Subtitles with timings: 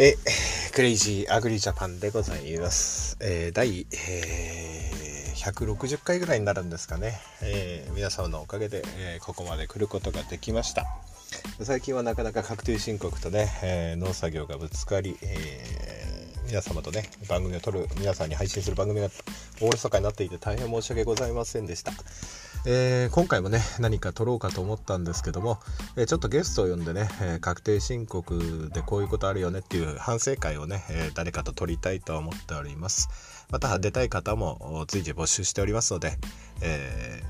[0.00, 0.14] え
[0.76, 3.16] クレイジーアグリジャパンでございます。
[3.20, 7.18] えー、第、えー、160回ぐらいになるんですかね。
[7.42, 10.86] えー、皆様のおかげで、えここまで来ることができました。
[11.60, 15.98] 最近はなかなか確定申告とね、え農作業がぶつかり、え
[16.46, 19.08] 皆様とね、番組を撮る、皆さんに配信する番組が
[19.60, 21.90] おろそかになっていて大変申し訳ございませんでした。
[22.70, 25.58] えー、今回もね何か撮ろうかと思ったんですけども、
[25.96, 33.46] えー、ちょっとゲストを呼んでね、えー、確定申告でこういうことあるよねっていう反省会をね、え誰かと撮りたいと思っております。
[33.50, 36.18] また出たい方も随時募集しておりますので、
[36.60, 37.22] え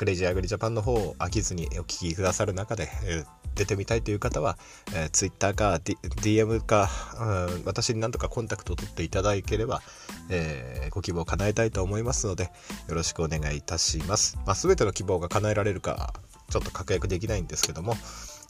[0.00, 4.56] クレイジーアグリジャパンの方を飽きずにお聞きくださる中で、え出てみたいという方は、
[4.94, 5.78] えー、Twitter か、
[6.22, 6.88] D、m か、
[7.20, 9.82] うん、私に何とかコンタクトを取っていただければ、
[10.30, 12.44] えー、ご希望を叶えたいと思いますので
[12.88, 14.38] よろしくお願いいたします。
[14.46, 16.14] まあ、全ての希望が叶えられるか
[16.48, 17.94] ちょっと確約できないんですけども、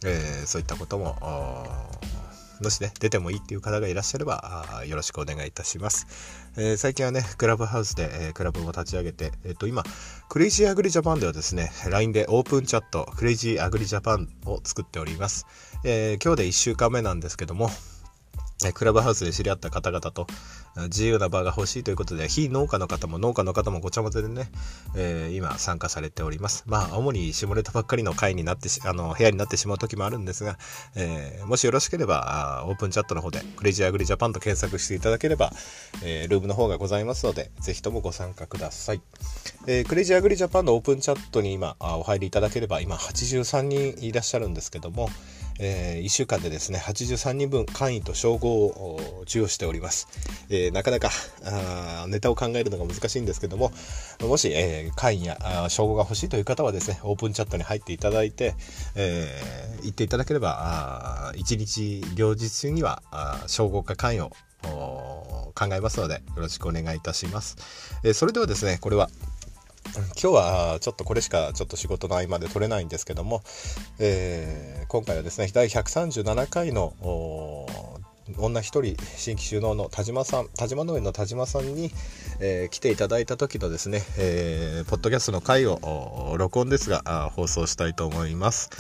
[0.06, 1.16] えー、そういったことも
[2.60, 6.06] もしね、出てもいいっていう方がいらっしゃれば、よろしくお願いいたします。
[6.56, 9.84] えー、最近はね、クラブハウスで、えー、クラブも立ち上げて、えっ、ー、と、今、
[10.28, 15.46] クレイジーアグリジャパンではですね、LINE でオープンチャット、クレイジーアグリジャパンを作っております。
[15.84, 17.70] え今日で1週間目なんですけども、
[18.74, 20.26] クラブハウスで知り合った方々と
[20.88, 24.50] 自由な場が欲しいということで、非農家の方も農家の方もごちゃ混ぜでね、
[24.94, 26.64] えー、今参加されております。
[26.66, 30.58] まあ、主に下ネタばっかりの会になってあの、部屋になってしまう時もあるんですが、
[30.94, 35.52] えー、もしよろしければ、オープンチャットの方で、クレイジーアグリジャパンと検索していただければ、
[36.02, 39.02] えー、ルームの方がございますので、ぜひともご参加ください。
[39.66, 45.08] え、クレイジーアグリジャパンのオープンチャットに今、お入りいただければ、今83人いらっしゃるんですけども、
[45.62, 50.08] えー、1週間でですね83人分会員と称号を授与しております、
[50.48, 51.10] えー、なかなか
[51.44, 53.70] あネタを考えるのが難しいんですけども
[54.20, 58.54] もし、えー、会員や称号が欲しいという方はですねオープンチャットに入っていただいて、
[58.96, 63.02] えー、言っていただければ1日両日中には
[63.46, 64.32] 称号か会員を
[65.54, 67.56] 考えますのでよろしくお願いいたします、
[68.02, 69.10] えー、それではですねこれは
[69.94, 73.42] 今日はちょっとこれしかちょっと仕事の合間で取れないんですけども、
[73.98, 76.94] えー、今回はですね第137回の
[78.38, 81.90] 女一人新規収納の田島さん田島農園の田島さんに、
[82.40, 88.70] えー、来ていただいた時のですね、えー、ポッドキャストの回を録音ですが放送したいと思います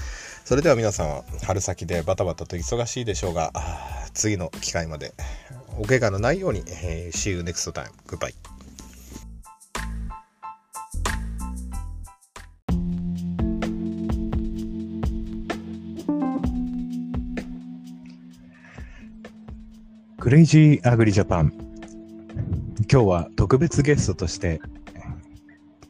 [0.44, 3.52] それでは皆さん春先でバタバタと忙しいでしょうが
[4.14, 5.12] 次の機会まで
[5.78, 7.90] お怪我のないように、えー、See you next time.
[8.06, 8.59] Goodbye.
[20.20, 21.50] クレイジーアグリジャパン。
[22.92, 24.60] 今日は特別ゲストとして、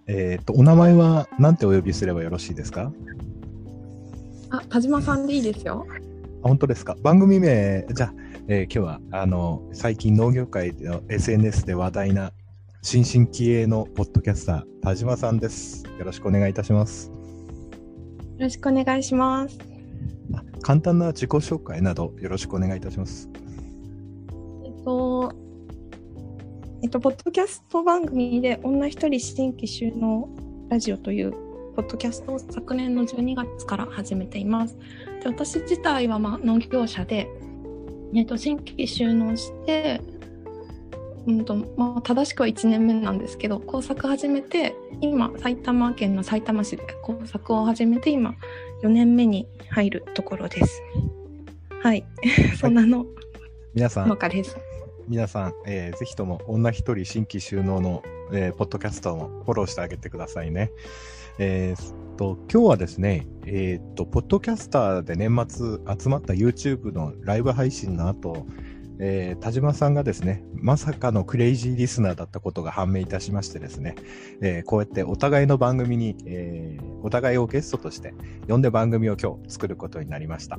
[0.07, 2.93] えっ、ー、と、お名前は何てお呼びすればよろしいですか？
[4.51, 5.85] あ、田島さんでいいですよ。
[6.45, 6.97] あ本当ですか？
[7.03, 8.15] 番組名、じゃあ、
[8.47, 12.33] えー、今日は、あの、最近農業界の SNS で話題な
[12.83, 15.85] 新進気鋭のポッドキャスター、田島さんです。
[15.99, 17.09] よろしくお願いいたします。
[17.09, 17.15] よ
[18.39, 19.59] ろしくお願いします。
[20.63, 23.30] 簡単な自己紹介などよろしくお願いいたします。
[24.85, 25.33] と、
[26.83, 30.29] えっと、ポッドキャスト番組で女一人新規収納
[30.69, 31.33] ラジオという
[31.77, 34.77] ポッドキャストを昨年の12月から始めています。
[35.23, 37.29] で私自体はまあ農業者で、
[38.15, 40.01] えっと、新規収納して、
[41.27, 48.35] うんとまあ、正しくは1年目なんですけど工作始めて今埼玉県の埼玉市で工作を始めて今
[48.83, 50.83] 4年目に入るところです。
[51.83, 52.05] はい、
[52.61, 53.07] そんなの
[53.75, 54.70] 皆さん農家です。
[55.09, 58.03] 皆さん、えー、ぜひとも女一人新規収納の、
[58.33, 60.71] えー、ポッドキャストもフォローしてあげてくださいね。
[61.39, 68.47] えー、と、今日はですね、えー、っと、ポッドキャスターで年末集まった YouTube のライブ配信の後、
[68.99, 73.95] えー、田島さんがですね、まさかのクレイジーリスナーだったことが判明いたしましてですね、
[74.43, 78.13] えー、こうやってお互いの番組に、えー、お互いをゲストとして
[78.47, 80.59] 呼んで番組を今日作ることになりました。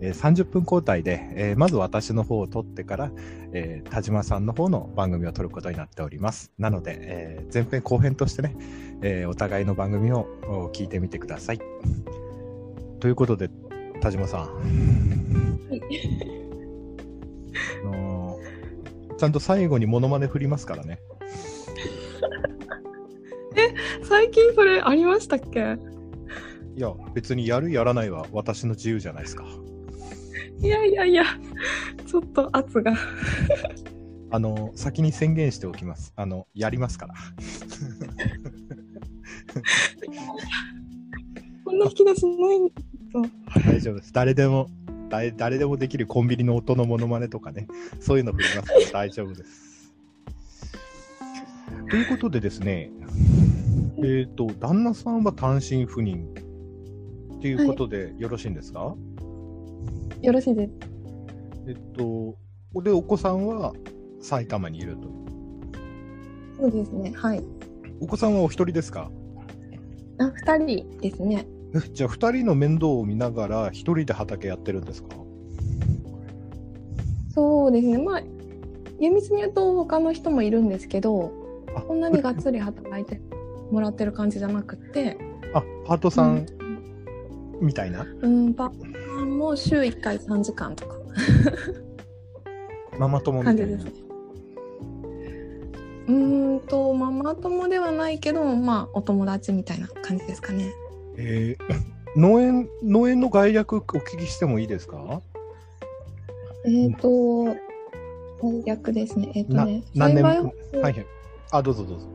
[0.00, 3.12] えー、30分交代で、えー、まず私の方を撮ってから、
[3.52, 6.52] えー、田島さんの方の番組を撮ることになっております。
[6.58, 8.56] なので、え前編後編としてね、
[9.02, 10.26] えお互いの番組を
[10.72, 11.60] 聞いてみてください。
[13.00, 13.50] ということで、
[14.00, 14.40] 田島さん。
[14.40, 15.80] はい。
[17.84, 18.38] あの
[19.18, 20.98] ちゃんと最後にモノマネ振りますからね。
[23.56, 23.74] え、
[24.04, 25.76] 最近それありましたっけ？
[26.76, 29.44] いや、別にやるやらないは私の自由じゃないですか。
[30.64, 31.24] いやいやいや、
[32.06, 32.94] ちょっと圧が。
[34.30, 36.14] あの、先に宣言しておきます。
[36.16, 37.14] あの、やりますから。
[41.66, 42.72] こんな引き出しないんだ
[43.66, 44.12] 大丈夫です。
[44.14, 44.70] 誰でも、
[45.10, 47.68] 誰誰でもできるコンビニの音のモノマネとかね、
[48.00, 49.92] そういうの振りますから 大丈夫です。
[51.90, 52.90] ということでですね、
[54.02, 56.26] えっ、と、旦那さんは単身赴任
[57.36, 58.96] っていうことでよろしいんですか、
[60.24, 60.72] よろしいです。
[61.66, 63.74] えっと、で、お子さんは
[64.22, 65.08] 埼玉にいると。
[66.58, 67.12] そうですね。
[67.14, 67.44] はい。
[68.00, 69.10] お子さんはお一人ですか？
[70.18, 71.46] あ、二人ですね。
[71.74, 75.10] えじゃあ、二人の面倒を見ながら、一人で畑やってるんですか？
[77.34, 77.98] そうですね。
[77.98, 78.22] まあ、
[78.98, 81.32] 厳密に言うと他の人もいるんですけど、
[81.76, 83.20] あそんなにがっつり働いて
[83.70, 85.18] もらってる感じじゃなくて、
[85.52, 86.46] あ、パートさん
[87.60, 88.84] みたいな、うん、パート
[89.24, 90.94] も週1回3時間とか
[92.98, 94.04] ママ友みたいな感じですね。
[96.06, 100.72] うーんと、ママ友ではないけど、まあ、お友達みたいな感じですかね。
[101.16, 101.64] えー
[102.16, 105.20] 農園、農園の概略お聞きしてもいいですか？
[106.64, 107.56] えっ、と、
[108.64, 109.32] 逆ですね。
[109.34, 110.22] えっ、となね、何年？
[110.22, 110.42] 栽培
[110.82, 111.06] はいはい。
[111.50, 112.06] あ、どうぞどうぞ。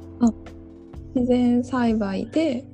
[1.15, 2.65] 自然栽培で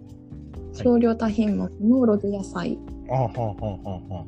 [0.74, 2.78] 少量多品目の露地野菜。
[2.78, 4.26] あはあはあはあは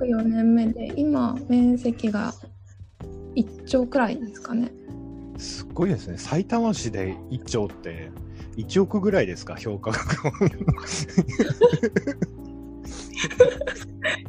[0.00, 0.04] あ。
[0.04, 2.34] 4年目で、今、面積が
[3.34, 4.72] 1兆くらいですかね。
[5.38, 6.18] すっごいですね。
[6.18, 8.10] 埼玉市で1兆って
[8.56, 10.28] 1億ぐらいですか、評価額。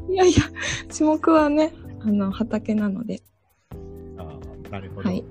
[0.09, 0.43] いやいや、
[0.95, 3.21] 種目はね、あの、畑なので。
[4.17, 5.09] あーなるほど。
[5.09, 5.23] はい。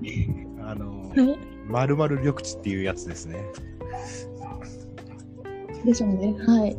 [0.65, 1.37] あの、はい。
[1.67, 3.45] まるまる緑地っていうやつですね。
[5.85, 6.35] でしょうね。
[6.45, 6.75] はい。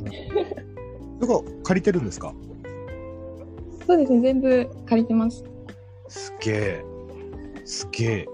[1.20, 2.34] だから借りてるんですか？
[3.87, 4.20] そうですね。
[4.20, 5.44] 全部借りてます。
[6.08, 6.84] すげえ。
[7.64, 8.28] すげえ。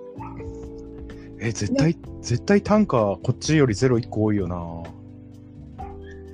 [1.41, 4.83] え、絶対、絶対単価こっちよりゼロ1個多いよな。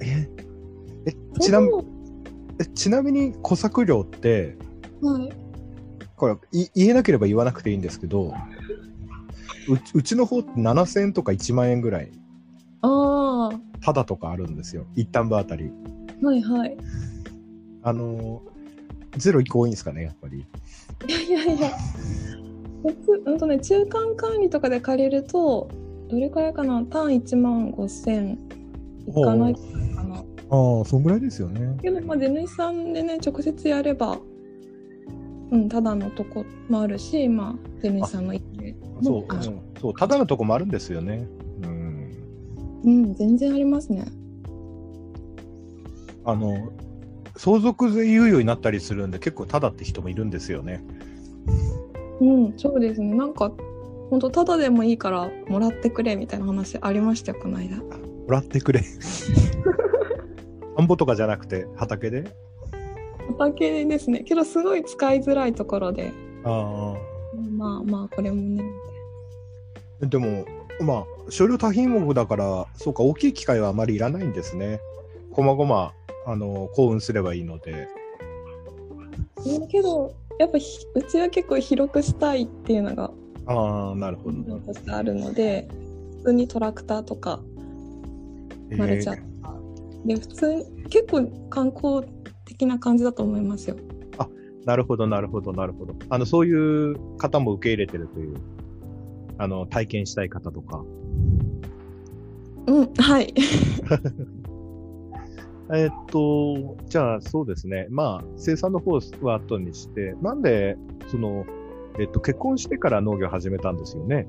[0.02, 0.28] え、
[1.06, 1.84] え、ちなみそう
[2.58, 4.56] えちなみに小作料って、
[5.00, 5.32] はい。
[6.16, 8.34] これい言えなければ言わなくていいんですけど、
[9.68, 12.10] ううちの方って7000円とか1万円ぐらい、
[12.82, 14.86] ああ、ただとかあるんですよ。
[14.96, 15.70] 一旦部あたり。
[16.22, 16.76] はいはい。
[17.82, 20.44] あのー、ゼロ1個多いんですかね、やっぱり。
[21.08, 21.70] いやいやいや。
[22.84, 25.68] 別うんとね、中間管理とかで借りると、
[26.08, 26.84] どれくらいかな？
[26.84, 28.38] 単1万5千
[29.08, 29.60] いかないか
[30.04, 30.16] な。
[30.50, 31.76] ああ、そんぐらいですよね。
[31.82, 34.18] けど、まあ、地主さんでね、直接やれば、
[35.50, 38.40] うん、ただのとこもあるし、まあ、地主さんの家
[39.02, 39.42] そう、あうん
[39.80, 41.26] そう、ただのとこもあるんですよね。
[41.62, 42.12] うん。
[42.84, 44.06] うん、全然ありますね。
[46.26, 46.70] あの、
[47.36, 50.84] 相続税猶予になったりするんで、結構ただって人もいるんですよね。
[52.20, 53.14] うん、そうですね。
[53.14, 53.52] なんか、
[54.10, 57.76] 本当ただでもいいからもらってくれみたいな話ありましたよ、この間。
[57.76, 57.84] も
[58.28, 58.82] らってくれ。
[60.76, 62.24] 田んぼとかじゃなくて、畑で？
[63.28, 64.20] 畑ですね。
[64.20, 66.12] けど、すごい使いづらいところで、
[66.44, 66.94] あ
[67.56, 68.64] まあまあ、これもね。
[70.02, 70.06] あ。
[70.06, 70.44] でも、
[70.80, 74.80] まあ、少量多品目だから、そうか、大きい機械はあまりいらないんですね。
[75.32, 75.92] こまごま、
[76.26, 77.88] あの、幸運すればいいので。
[79.46, 83.10] うんけど、やっぱひうちは結構広くしたいっていうのが
[83.46, 84.58] ああ、なるほど。
[84.58, 85.68] としてあるので、
[86.18, 87.40] 普通にトラクターとか
[88.76, 89.54] マルチャえとか、
[90.04, 92.02] で普通に結構観光
[92.44, 93.76] 的な感じだと思いますよ。
[93.76, 93.86] ー
[94.66, 95.94] なるほど、なるほど、なるほど。
[96.08, 98.36] あの、そういう方も受け入れてるという、
[99.38, 100.84] あの、体験したい方とか。
[102.66, 103.32] うん、はい。
[105.74, 107.86] えっと、じゃあそうですね。
[107.90, 110.76] まあ、生産の方は後にして、なんで、
[111.08, 111.44] その、
[111.98, 114.26] えっと、結婚してから農業始めたんですよね？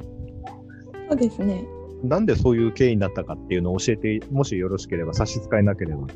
[1.10, 1.66] そうですね。
[2.04, 6.08] なんでそういう経緯になったかっていうのを教えて、もしよろしければ、差し支えなければ、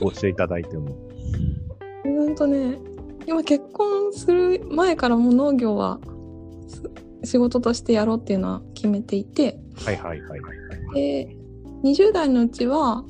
[0.00, 0.96] お教えいただいても。
[2.04, 2.78] うんとね、
[3.26, 5.98] 今結婚する前からもう農業は
[6.68, 6.82] す
[7.24, 10.52] 仕事としてやろうっていうのは決めていて、はいはいはいは
[10.92, 10.94] い。
[10.94, 11.36] で、
[11.82, 13.04] 20代のうちは、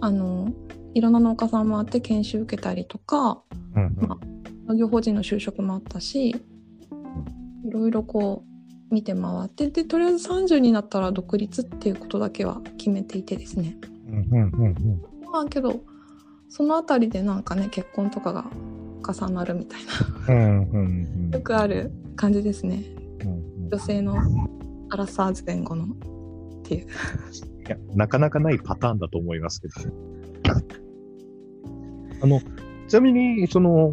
[0.00, 0.52] あの、
[0.98, 3.42] いろんな農家さんもあって研修受けたりとか、
[3.76, 4.18] うんうんま
[4.66, 8.44] 農業法人の就職もあったし、いろいろこ
[8.90, 13.76] う見て回って、で、とりあえず30になったら独立っていうことだけは決めていてですね。
[14.08, 15.02] うんうんうんうん
[15.32, 15.80] まあけど、
[16.50, 18.44] そのあたりでなんかね、結婚とかが
[19.06, 19.80] 重なるみたい
[20.26, 20.78] な、うんう
[21.28, 22.82] んよくある感じですね。
[23.20, 24.16] うんうん女性の
[24.90, 26.86] アラサー前後のっていう。
[26.86, 29.74] いや、なかなかないパターンだと思いますけど。
[32.20, 32.40] あの、
[32.88, 33.92] ちなみに、その、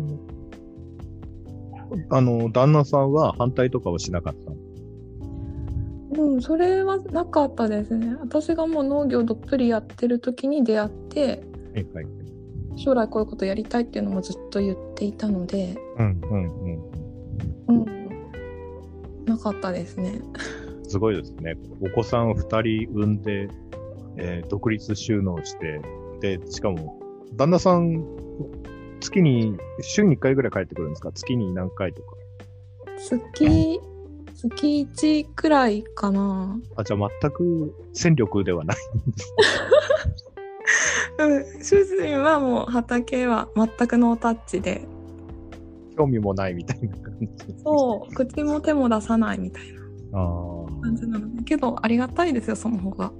[2.09, 4.55] あの、旦那さんは反対とかはしなかったの？
[6.17, 8.15] うん、それはなかったですね。
[8.21, 12.05] 私がもう農業どっぷりやってる時に出会って、はいはい。
[12.77, 16.63] 将来こういうことやりたいっていうのもずっと言っていたので、うんうん
[17.67, 17.83] うん。
[17.83, 17.85] うん、
[19.25, 20.21] なかったですね。
[20.87, 21.55] すごいですね。
[21.81, 23.49] お子さん2人産んで、
[24.17, 25.81] えー独立収納して、
[26.37, 26.99] で、しかも、
[27.35, 28.03] 旦那さん、
[29.01, 31.11] 月に、週に1回ぐらい帰ってくるんですか？
[31.11, 32.15] 月に何回とか。
[32.97, 33.79] 月、
[34.35, 36.57] 月1くらいかな。
[36.75, 38.77] あ、じゃあ全く戦力ではない。
[41.17, 44.85] うん、主人はもう畑は全くノータッチで、
[45.97, 47.27] 興味もないみたいな感じ。
[47.63, 49.79] そう、口も手も出さないみたいな。
[50.81, 53.11] 感じなので、けどありがたいですよ、その方が。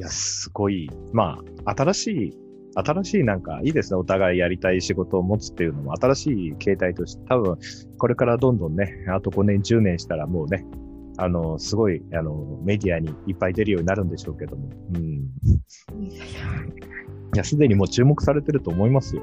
[0.00, 0.88] いや、すごい。
[1.12, 2.32] まあ、新しい、
[2.74, 3.98] 新しいなんか、いいですね。
[3.98, 7.58] お互いやりたい仕事を持つっていうのも、新しい形態として、多分、
[7.98, 10.64] これからどんどんね、あと5年、10年したらもうね、
[11.18, 14.70] あの、すごい、あの、メディアにいっぱい出るようになるんでしょうけども。
[14.94, 15.02] うん。
[15.04, 15.28] い
[17.36, 19.22] や、すでにもう注目されてると思いますよ。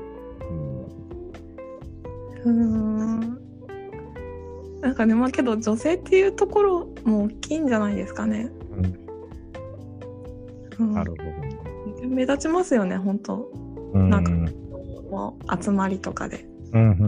[2.45, 2.53] うん。
[2.53, 3.39] うーん。
[4.81, 8.51] なんかね、まあけど女性っていうところも大きいんじゃないですかね。
[8.75, 9.06] うん、
[10.79, 11.17] なるほ
[12.01, 12.07] ど。
[12.07, 13.51] 目立ちますよね、本当
[13.93, 14.09] うん。
[14.09, 14.31] なんか
[15.09, 16.45] もう集まりとかで。
[16.73, 17.05] うん、うん、う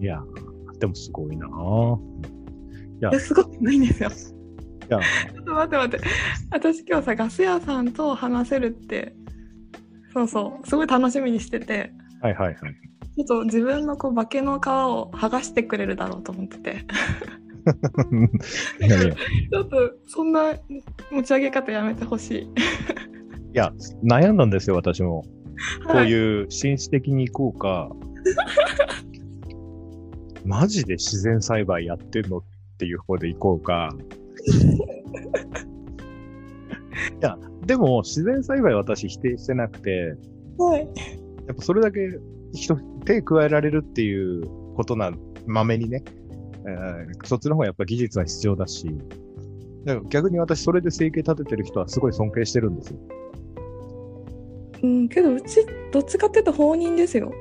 [0.00, 0.02] ん。
[0.02, 0.22] いや、
[0.78, 1.98] でもすごいなぁ。
[3.00, 4.08] いや、すごくないんですよ。
[4.08, 4.12] い
[4.88, 6.06] や、ちょっと待って待って。
[6.50, 9.14] 私今日さ、ガス屋さんと話せるって、
[10.12, 12.56] そうそう、すごい楽しみにしてて、はいはいはい。
[13.16, 16.86] ちょっと自分のこう化けの皮を剥がしてくれるだろうと思ってて。
[18.80, 20.54] いやいや、ちょっとそんな
[21.10, 22.42] 持ち上げ方やめてほしい。
[22.42, 22.46] い
[23.54, 25.24] や、悩んだんですよ、私も。
[25.86, 26.04] こうう。
[26.04, 27.90] いう紳士的に行こうか、
[30.44, 32.42] マジで自然栽培やってんのっ
[32.78, 33.94] ていう方で行こうか。
[37.20, 40.16] いや、でも自然栽培は私否定してなくて、
[40.58, 40.80] はい。
[41.46, 42.18] やっぱそれだけ
[42.52, 45.12] 人、手加えられるっていうことな、
[45.46, 46.02] まめにね、
[46.66, 48.86] えーそっちの方がやっぱ技術は必要だし、
[49.84, 52.98] だから逆に私それで生計立ててる人はすごい尊敬してるんですよ。
[54.82, 57.32] うん、けどうちどっちかっていうと放任ですよ。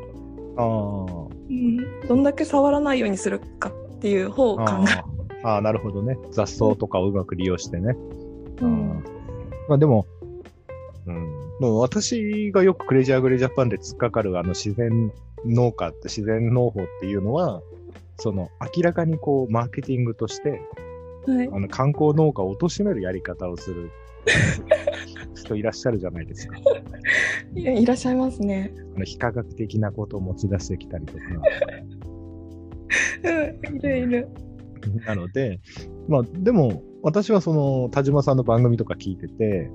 [0.58, 2.08] あうん。
[2.08, 5.04] どんだけ触らないようにするかっていう方を考あー
[5.44, 6.18] あー、なるほどね。
[6.32, 7.96] 雑草とかをうまく利用してね。
[8.62, 8.64] え。
[8.64, 9.04] うん。
[9.68, 10.06] まあでも、
[11.06, 11.16] うん。
[11.60, 15.12] でも私がよくクレイジーアグリジャパンで突っかかるあの自然
[15.46, 17.62] 農家って自然農法っていうのは、
[18.24, 20.62] その明らかにこうマーケティングとして、
[21.28, 21.50] はい。
[21.52, 23.92] あの観光農家を貶めるやり方をする
[25.36, 26.56] 人いらっしゃるじゃないですか。
[27.54, 28.74] いやいらっしゃいますね。
[28.96, 31.20] あの非科学的なことを持ち出してきたりとか。
[33.26, 34.30] うん、いるいる。
[35.06, 35.60] なので、
[36.08, 39.70] まあでも私はその田島さんの番組とか聞いてて、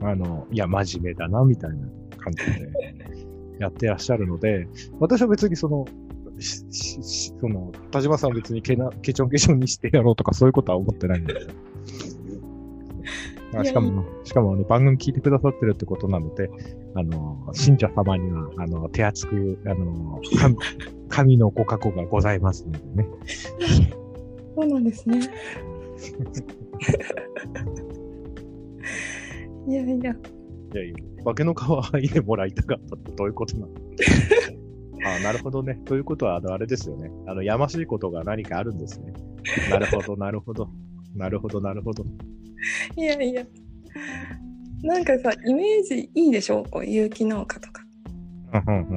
[0.00, 1.86] あの、いや、真面目だな、みたいな
[2.18, 2.72] 感じで
[3.60, 4.66] やってらっしゃるので、
[4.98, 5.84] 私は別にその、
[6.42, 11.52] その、田島さんを別にケなケチョンケチョンにしてやろうとかそういうことは思ってないんですよ。
[13.54, 16.48] あしかも、しかもあの番組聞いてくださってるってことなので、
[16.94, 20.56] あの、信者様には、あの、手厚く、あの、神
[21.08, 23.08] 神のご加護がございますのでね。
[24.56, 25.20] そうなんですね。
[29.68, 29.94] いやいや。
[29.94, 30.94] いやいや、
[31.24, 33.72] 化けの皮剥いでもらいたかったってどういうことなの？
[35.04, 35.80] あなるほどね。
[35.84, 37.10] ということは、あの、あれですよね。
[37.26, 39.12] あの、やましいことが何かあるんですね。
[39.70, 40.68] なるほど、なるほど。
[41.16, 42.04] なるほど、なるほど。
[42.96, 43.44] いやいや。
[44.82, 46.64] なんかさ、イメージいいでしょ？
[46.70, 47.82] こう有機農家とか。
[48.66, 48.94] うん、うん、う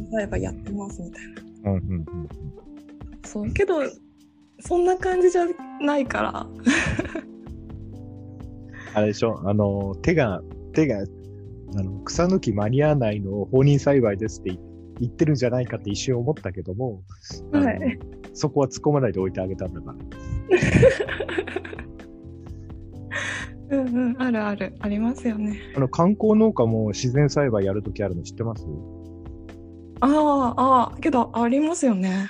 [0.00, 1.26] ん、例えばやってますみたい
[1.62, 1.70] な。
[1.72, 1.78] うん。
[1.78, 2.28] うん、うん、うん。
[3.24, 3.52] そう。
[3.52, 3.76] けど、
[4.60, 5.44] そんな感じじゃ
[5.80, 6.46] ないから。
[8.94, 9.40] あれでしょ？
[9.48, 10.40] あの、手が、
[10.72, 14.58] 手が、あの、草抜き間に合わないのを放任栽培ですって言
[15.02, 17.02] 言ってるんじゃないかって一瞬思ったけども、
[17.50, 17.98] はい
[18.34, 19.94] そこは突っ込まないで置いてあげたんだか
[23.68, 23.76] ら。
[23.76, 24.74] うんうん、あるある。
[24.80, 25.58] ありますよね。
[25.76, 28.66] あの、観光農家も自然栽培やるときあるの知ってます？
[30.00, 30.06] あ
[30.56, 32.26] あ、ああ、けどありますよね。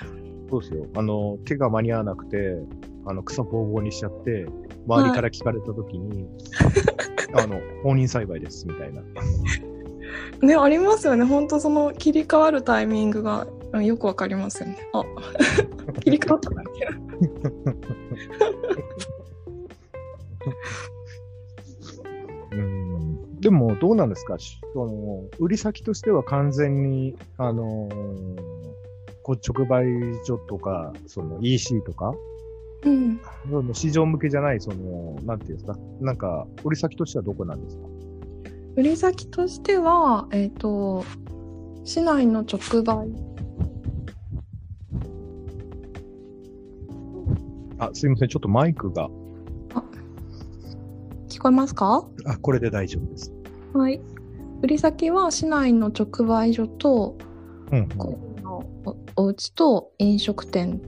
[0.49, 0.87] そうですよ。
[0.95, 2.57] あの、手が間に合わなくて、
[3.05, 4.45] あの、草ぼうぼうにしちゃって、
[4.87, 6.27] 周りから聞かれたときに、
[7.33, 9.01] あの、放任栽培です、みたいな。
[10.41, 11.23] ね、ありますよね。
[11.25, 14.77] 本当その切り替わるタイミングがうんよくわかりますよね。
[14.93, 15.03] あ、
[16.03, 16.63] 切り替わったな。
[22.51, 23.39] うん。
[23.39, 24.37] でも、どうなんですか？
[24.39, 28.63] しその、売り先としては完全に、あのー
[29.25, 29.85] 直売
[30.25, 32.13] 所とか、その EC とか、
[32.83, 33.21] うん。
[33.73, 37.87] 市場向けじゃない、その、なんていうんですか、なんか、売り先としてはどこなんですか？
[38.75, 41.05] 売り先としては、えっ、と、
[41.83, 43.07] 市内の直売。
[47.77, 48.29] あ、すいません。
[48.29, 49.09] ちょっとマイクが。
[51.29, 52.07] 聞こえますか？
[52.25, 53.33] あ、これで大丈夫です。
[53.73, 53.99] はい。
[54.61, 57.17] 売り先は市内の直売所と、
[57.71, 60.81] うん、個人のおお家と飲食店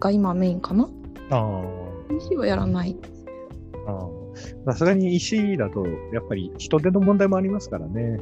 [0.00, 0.88] が今メインかな？
[1.30, 1.62] ああ。
[2.10, 2.96] ?EC はやらない。
[3.86, 4.08] ああ
[4.64, 8.20] さすがに石だと、やっぱり人手の問題もありますからね。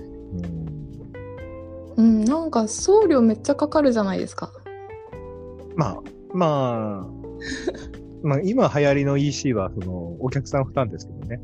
[1.96, 4.52] うん、うん、なんか送料めっちゃかかるじゃないですか。
[5.76, 6.02] まあ、
[6.32, 7.08] まあ、
[8.22, 11.40] まあ、今流行りの EC は、その、お客さん負担ですけどね。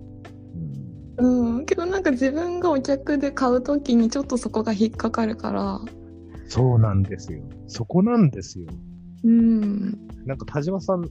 [1.18, 5.80] うん、けどなんか自分がお客で買うときにちょっとそこが引っかかるから、
[6.50, 7.42] そうなんですよ。
[7.68, 8.66] そこなんですよ。
[9.24, 9.90] うん。
[10.24, 11.08] なんか田島さん、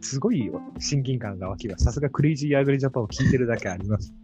[0.00, 4.14] すごい親近感が湧きが、さすがクレイジーアグリジャパンを聞いてるだけあります。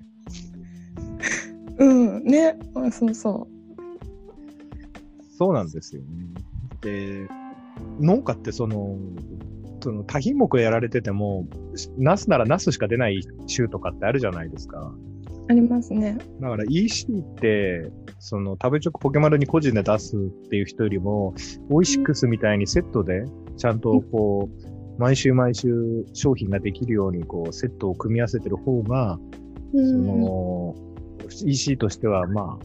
[1.79, 3.49] うん、ね、あそうそ
[5.39, 6.09] そうなんですよね。
[6.81, 7.29] で、
[8.01, 8.99] 農家ってその、
[9.81, 11.47] その多品目やられてても、
[11.97, 14.79] ナスならナスしか出ない州とかってあるじゃないですか。
[14.81, 14.95] う。
[15.49, 16.19] ありますね。
[16.41, 21.35] だから EC って、その食べチョクポケマルに個人で出すっていう人よりも、
[21.71, 23.25] オイシックスみたいにセットで、
[23.57, 24.68] ちゃんとこう、
[24.99, 29.19] 毎週毎週商品ができるようにこう、セットを組み合わせてる方が、
[29.73, 30.07] そうん。
[30.07, 30.75] の、
[31.45, 32.65] EC としてはまあ、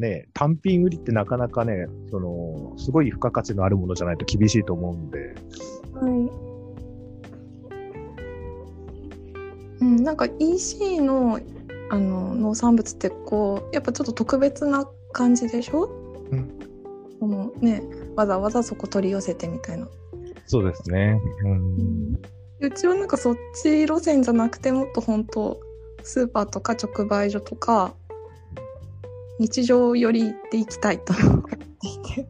[0.00, 5.34] ね、単品売りってなかなかね、その、すごい付加価値のあるものじゃないと厳しいと思うんで、
[5.94, 6.54] はい。
[9.80, 11.38] うん、なんか EC の
[11.90, 15.90] あの農産物ってこうやっぱちょっと特別な感じでしょ？
[16.30, 16.58] うん。
[17.20, 17.82] そのね
[18.16, 19.86] わざわざそこ取り寄せてみたいな。
[20.46, 21.20] そうですね。
[21.44, 22.18] うん。
[22.60, 25.60] うちはなんかそっち路線じゃなくてもっと本当
[26.02, 27.94] スーパーとか直売所とか
[29.38, 32.28] 日常寄りで行きたいと思っていて。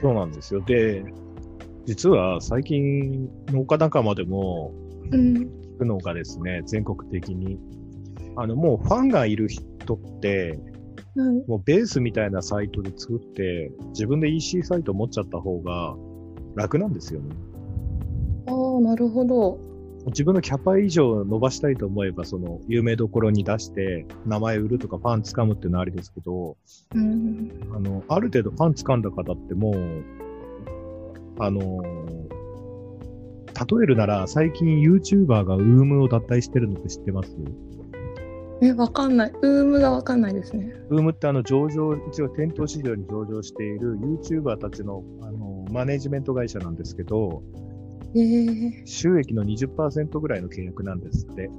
[0.00, 0.60] そうなんですよ。
[0.60, 1.04] で、
[1.86, 4.72] 実は最近農家仲間でも、
[5.10, 5.34] うん。
[5.76, 7.58] 聞くのがですね、全国的に。
[8.36, 10.58] あの、もうファンがいる人って、
[11.16, 11.48] はい。
[11.48, 15.96] もうベースみたいなサイトで作って、自分で EC サイト持っちゃった方が
[16.58, 17.34] 楽なんですよね。
[18.46, 19.58] ああ、なるほど。
[20.06, 26.56] 自分のキャパ以上伸ばしたいと思えば、その、有名どころに出して、名前売るとかファン掴むっていうのはありですけど、
[26.94, 27.50] うん。
[27.72, 29.74] あの、ある程度ファン掴んだ方ってもう、
[31.40, 31.82] あの、
[33.54, 37.36] 例えるなら、最近 YouTuber が UM を脱退してるのって知ってます？
[38.62, 39.32] え、わかんない。
[39.42, 40.72] ウームがわかんないですね。
[40.90, 47.42] UM ってあの上場、一応店頭市場に上場している YouTuber たちのあのマネジメント会社なんですけど、
[48.14, 51.50] えー、収益の20%ぐらいの契約なんですって。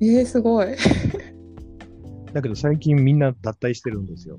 [0.00, 0.68] えー、すごい。
[2.32, 4.38] だけど最近みんな脱退してるんですよ。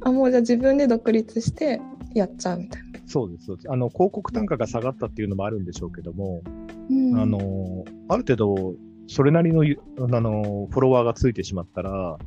[0.00, 1.80] あ、もうじゃあ自分で独立して
[2.14, 3.00] やっちゃうみたいな。
[3.06, 3.70] そうです、そうです。
[3.70, 6.42] あの、広告単価が下がったっていうのもあるんでしょうけども、
[6.88, 8.74] うん、あの、ある程度、
[9.08, 12.18] それなりのゆ、あの、フォロワーがついてしまったら、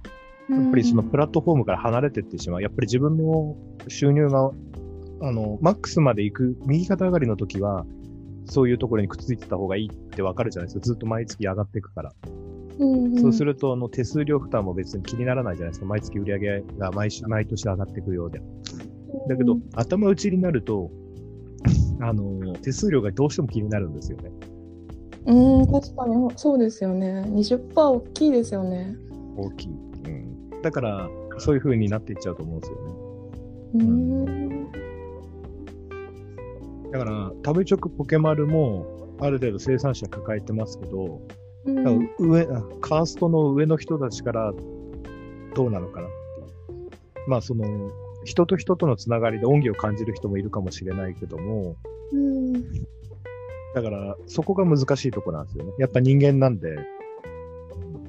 [0.49, 2.61] やっぱりそのプラットフォームから離れていってしまう。
[2.61, 3.55] やっぱり自分の
[3.87, 4.51] 収入が、
[5.21, 7.85] あの、マックスまで行く、右肩上がりの時は、
[8.45, 10.85] そういうところにくっついてた方がいいってわかるじゃないですか。
[10.85, 12.13] ずっと毎月上がっていくから。
[12.77, 15.85] うんうん、そうすると、あの、手数料負担も別に気にならないじゃないですか。
[15.85, 18.41] 毎月売り上げが毎週、毎年上がっていくようで。
[19.29, 20.91] だけど、頭打ちになると、
[22.01, 24.31] あの、手数料がどうしても気になるんですよね。
[25.25, 27.25] うん、うん、確かにそうですよね。
[27.29, 28.95] 20%大きいですよね。
[29.37, 29.69] 大きい。
[30.55, 30.61] うん。
[30.61, 32.93] だから、そういう風になっていっちゃうと思うんですよね。
[33.75, 34.71] うん。
[36.91, 41.21] だから、食べチョクポケマルも、ある程度生産者抱えてますけど、
[41.65, 44.53] うん上、あカーストの上の人たちから
[45.55, 47.29] どうなのかなっていう。
[47.29, 47.91] まあ、その、
[48.23, 51.75] 人と人とのつながりで恩義を感じる人もいるかもしれないけども、
[52.11, 52.53] うん。
[53.73, 55.73] だから、そこが難しいところなんですよね。
[55.79, 56.77] やっぱ人間なんで、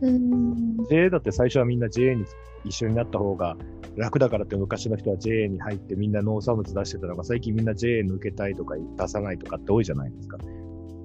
[0.00, 0.76] うん。
[0.88, 2.24] JA だって最初はみんな JA に
[2.64, 3.56] 一緒になった方が
[3.96, 10.38] 楽だからって昔の人は JA に入ってみんな農産物出してたのが最近みんな JA 抜けたいとか出さないとかって多いじゃないですか。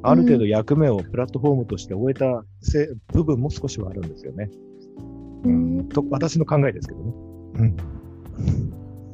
[0.03, 4.49] ある程度役目をプラットフォームとして終えたせ部分も少しはあるんですよね。
[5.43, 7.13] うんと私の考えですけどね。
[7.55, 7.77] うん。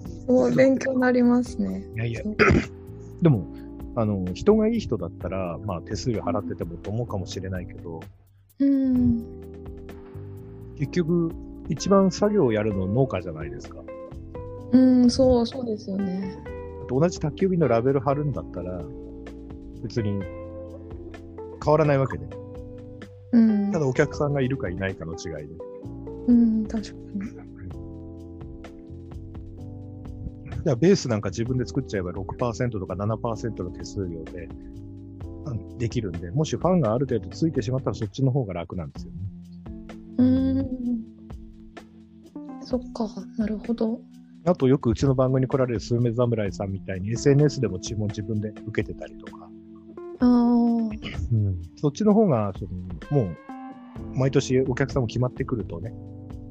[0.07, 1.85] すごい勉強になりますね。
[1.95, 2.21] いやいや。
[3.21, 3.47] でも、
[3.95, 8.01] あの、人がいい人だったら、まあ手数料払っててもと思うかもしれないけど、
[8.59, 9.23] うん。
[10.77, 11.31] 結局、
[11.69, 13.83] 一番作業をやるの農家じゃないですか。
[14.71, 16.37] うん、そう、そうですよね。
[16.89, 18.81] 同じ宅急便のラベル貼るんだったら、
[19.83, 20.21] 別に
[21.63, 22.25] 変わらないわけで。
[23.33, 23.71] うん。
[23.71, 25.55] ただお客さんがいるかいないかの違いで。
[26.27, 27.47] うん、確かに。
[30.63, 34.49] じゃあベースなんか自分で作っちゃえば6%とか7%の手数料で
[35.45, 39.19] うんできるんで、もしファンがある程度ついてしまったらそっちの方が楽なんですよね。
[40.17, 40.67] うん。
[42.61, 44.01] そっか、なるほど。
[44.45, 49.49] あとよくうちの番組に来られるスーメ侍さんみたいに SNS でも注文自分で受けてたりとか、
[50.19, 50.27] ああ。
[50.27, 53.37] うん、そっちの方がそのもう
[54.17, 55.93] 毎年お客さんも決まってくるとね、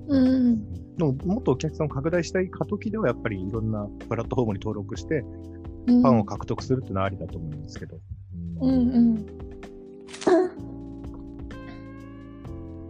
[0.08, 0.96] うん。
[0.96, 5.24] でももっとお客さんを拡大したい過渡期ではやっぱりいろんなプラットフォームに登録して
[5.86, 7.98] フファンを獲得するっていうのはありだと思うんですけど。
[8.60, 9.26] うんうん。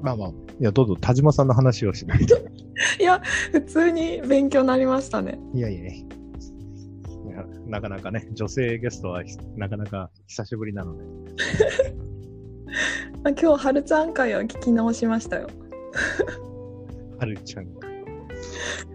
[0.03, 2.37] まあまあ、いや、どうぞ田島さんの話をしないと。
[3.01, 3.21] いや、
[3.53, 5.39] 普通に勉強になりましたね。
[5.55, 6.07] いやいやい
[7.31, 11.05] やなかなかね、女性ゲストはひなかなか久しぶりなので。
[13.25, 15.49] あ今日、はるちゃん会を聞き直しましたよ。
[17.19, 17.67] はるちゃん。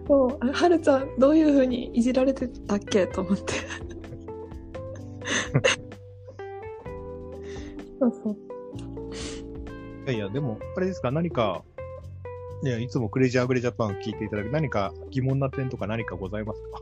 [0.06, 3.52] そう、あはるちゃん、どういうふうにいじられてたっけと思って。
[8.00, 8.51] そうそう。
[10.06, 11.62] いやいや、でも、あれですか、何か、
[12.64, 16.80] いや、いつもクレイジーアグレジャパンを聞いていただく何か疑問な点とか何かございますか？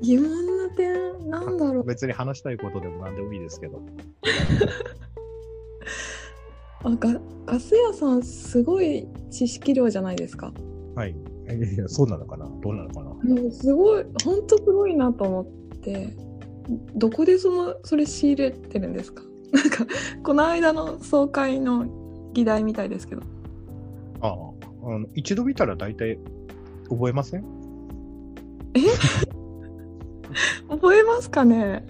[0.00, 0.28] 疑問
[0.68, 1.84] な点、なんだろう。
[1.84, 3.80] 別に話したいことでも何でもいいですけど。
[6.84, 10.52] あガガス屋さん、すごい知識量じゃないですか。
[10.96, 11.10] はい。
[11.10, 11.14] い
[11.48, 12.46] やいや、そうなのかな？
[12.62, 13.10] どうなのかな？
[13.10, 15.46] もうすごい、ほんとすごいなと思っ
[15.78, 16.08] て、
[16.96, 19.22] どこでその、それ仕入れてるんですか？
[19.54, 19.86] なんか、
[20.22, 21.86] この間の総会の
[22.32, 23.22] 議題みたいですけど。
[24.20, 24.32] ああ
[24.84, 26.18] あの、一度見たら大体
[26.88, 27.44] 覚えません？
[30.68, 31.84] 覚えますかね？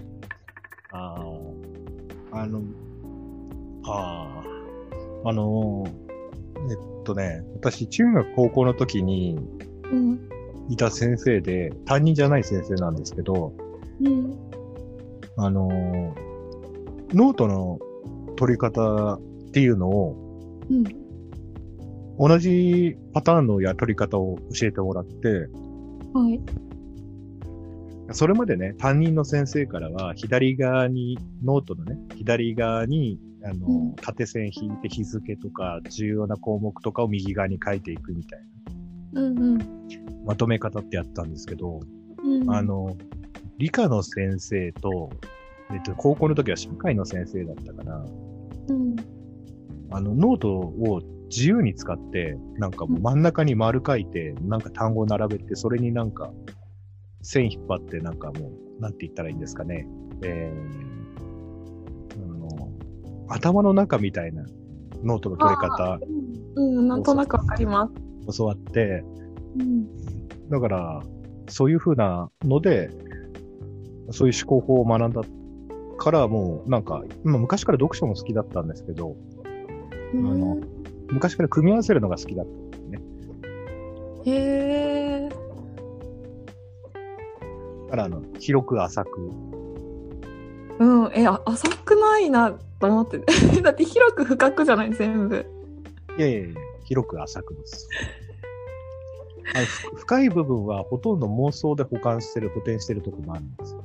[0.91, 1.15] あ
[2.31, 2.61] あ、あの、
[3.85, 4.43] あ
[5.23, 5.85] あ、あの、
[6.69, 9.39] えっとね、私、中学高校の時に
[9.91, 10.19] うん。
[10.69, 13.53] いた先生で、担任じゃない先生なんですけど、
[14.01, 14.33] うん。
[15.37, 15.69] あの、
[17.13, 17.79] ノートの
[18.35, 19.19] 取り方っ
[19.51, 20.15] ていうのを、
[20.69, 20.83] うん。
[22.19, 25.47] 同じパターンのや取り方を教えてもらって、
[26.13, 26.39] はい。
[28.11, 38.39] それまでね、担任の先生からは、左側に、ノートのね、左側に、あの、うん縦線引いて日付とか、重要な項目とかを右側に書いていくみたい
[39.13, 39.57] うんうん。
[39.57, 39.65] な、
[40.25, 41.79] まとめ方ってやったんですけど、
[42.23, 42.97] うん、あの、
[43.57, 45.09] 理科の先生と、
[45.73, 48.05] えっと、高校の時は社会の先生だったから、
[48.69, 48.95] うん。
[49.91, 56.31] あの、ノートを自由に使って、なんかもう真ん中に丸書いて、なんか単語を並べて、それになんか
[57.21, 59.87] 線引っ張って、なんかもう、なんて言ったらいいんですかね。
[60.23, 62.71] えー、あの、
[63.27, 64.43] 頭の中みたいな
[65.03, 65.99] ノートの取り方
[66.55, 67.89] うん、うん、なんとなくわかりま
[68.31, 68.37] す。
[68.37, 69.03] 教わって、
[69.59, 70.49] うん。
[70.49, 71.01] だから、
[71.47, 72.89] そういう風なので、
[74.11, 75.21] そういう思考法を学んだ
[75.97, 79.15] から、もう、なんか、まあ、昔から読書も好きだったんですけど、
[80.13, 80.61] うのん、
[81.11, 83.01] 昔から組み合わせるのが好きだったんですね。
[84.25, 84.31] へ
[85.25, 85.29] え。
[87.85, 89.31] だから、あの、広く浅く、
[90.79, 93.19] うん、え、あ浅くないなと思って。
[93.61, 95.45] だって広く深くじゃない、全部。
[96.17, 96.49] いやいやいや、
[96.83, 97.87] 広く浅くです。
[99.55, 103.82] あのふ 深い部分はほとんど妄想で保管してる、補填してるところもあるんですよ。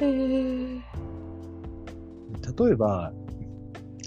[0.00, 0.82] へえ。
[2.64, 3.12] 例えば、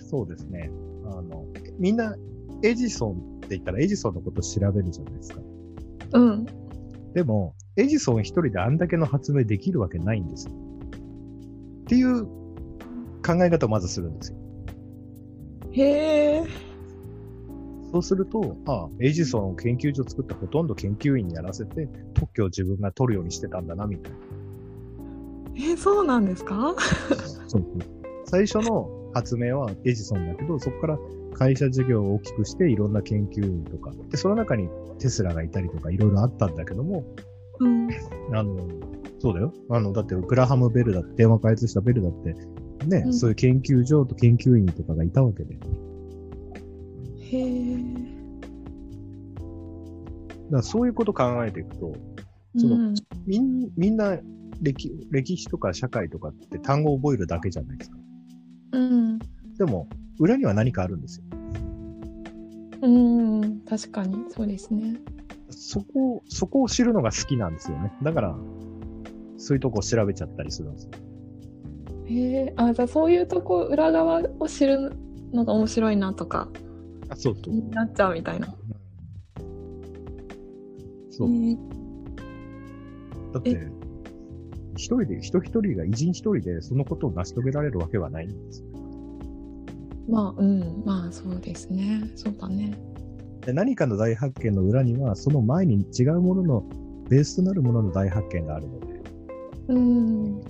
[0.10, 0.72] そうですね、
[1.06, 1.46] あの、
[1.80, 2.16] みんな
[2.62, 5.42] エジソンって言ったらエジソンのこと調べるじゃないですか。
[6.14, 6.46] うん。
[7.14, 10.54] でも、エジソン一人であんだけの発明できるわけないんですよ。
[10.54, 12.26] っていう
[13.26, 14.38] 考え方をまずするんですよ。
[15.72, 16.44] へえ。
[17.92, 24.18] そうすると、ああ、エジソンを研究所作ってほとんど研究員にやらせて、特許を自分が取るようにしてたんだな、みたいな。
[25.56, 26.76] え、そうなんですか？
[27.48, 27.66] そう
[28.26, 30.98] 最初の発明はエジソンだけど、そこから
[31.34, 37.04] 会社事業を大きくしていろんな研究員とか、で、その中にテスラがいたりとかいろいろあったんだけども、
[37.60, 37.88] うん。
[38.34, 38.58] あの、
[39.20, 39.54] そうだよ。
[39.70, 42.34] あの、だってグラハム・ベルだって、電話開発したベルだって、
[42.88, 45.56] ね、うんそういう研究所と研究員とかがいたわけで。
[47.20, 47.78] へえ。
[50.50, 51.94] らそういうこと考えていくと、
[52.58, 52.94] そのうん。
[53.26, 54.18] みんみんな
[54.62, 57.98] 歴歴史とか社会とかって単語を覚えるだけじゃないですか。
[58.74, 59.20] うん。
[59.58, 59.88] でも、
[60.20, 61.26] 裏には何かあるんですよ。
[62.82, 63.62] うん。
[63.62, 65.00] 確かに、そうですね。
[65.50, 67.94] そこを、そこを知るのが好きなんですよね。
[68.02, 68.36] だから、
[69.38, 70.92] そういうとこを調べちゃったりするんですよ。
[72.06, 72.16] へ
[72.48, 74.92] え、あ、じゃあそういうとこ、裏側を知る
[75.34, 76.50] のが面白いなとか、
[77.10, 77.54] あそうそう。
[77.54, 78.48] になっちゃうみたいな。
[81.10, 81.30] そう。
[83.34, 83.83] だって、
[84.76, 88.68] 一人で、人一人が、偉人一人でそのことを成し遂げられるわけはないんですよ。
[90.10, 92.10] まあ、うん、まあそうですね。
[92.16, 92.78] そうだね。
[93.46, 96.64] で何かの大発見の裏には、その前に違うものの、
[97.10, 98.94] ベースとなるものの大発見があるので、
[99.68, 100.42] うん。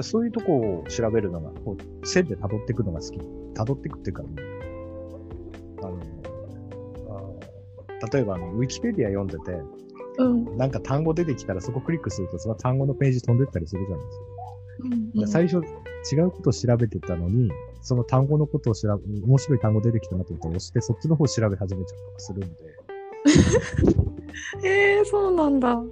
[0.00, 3.18] そういうとこを調べるのが、こう線で辿っていくのが好き。
[3.54, 4.22] 辿っていくっていうか、
[5.82, 5.98] あの、
[8.00, 9.60] あ例えばあの、ウィキペディア読んでて、
[10.18, 10.56] うん。
[10.56, 14.24] なんか単語出てきたらそこクリックすると、その単語のページ飛んでったりするじゃないですか。
[15.18, 15.62] うん、最初
[16.12, 22.54] 違うことを調べてたのに、その単語のことを調べ、面白い単語出てきたなと思ったら押して、そっちの方を調べ始めちゃうとかするん
[24.62, 24.68] で。
[24.68, 25.82] へ えそうなんだ。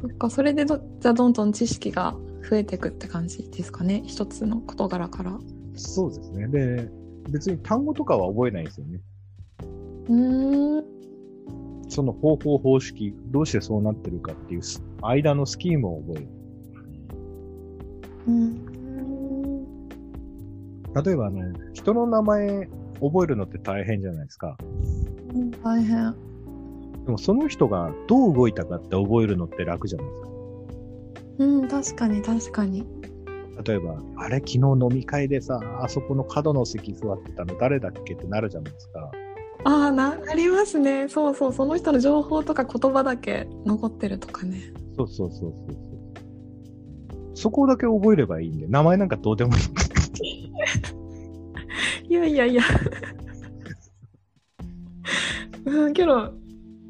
[0.00, 2.16] そっか、それでど、じゃあどんどん知識が
[2.48, 4.02] 増えていくって感じですかね？
[4.06, 5.38] 一つの事柄から。
[5.74, 6.48] そうですね。
[6.48, 6.88] で、
[7.30, 9.00] 別に単語とかは覚えないんですよね。
[10.08, 10.84] うーん。
[11.88, 16.28] その方法方式、どうしてそうなってるかっていうす間のスキームを覚える。
[18.26, 18.66] うん。
[21.04, 21.42] 例えばあの、
[21.74, 22.68] 人の名前
[23.00, 24.56] 覚えるのって大変じゃないですか。
[25.62, 26.14] 大変。
[27.04, 30.28] でもその人がどう動いたかって覚えるのって楽じゃないですか。
[31.38, 32.86] うん、確かに確かに。
[33.64, 39.10] 例えば、あれ昨日飲み会でさ、あそこの角の席座ってたの誰だっけってなるじゃないですか。
[39.66, 41.08] ああ、な、ありますね。
[41.08, 44.72] そうそう、その人の情報とか言葉だけ残ってるとかね。
[44.96, 47.34] そうそうそうそうそう。
[47.34, 49.62] そこだけ覚えればいいんで、名前なんかどうでもいい。
[52.08, 52.62] いやいやいや。
[55.64, 56.32] うん、けど、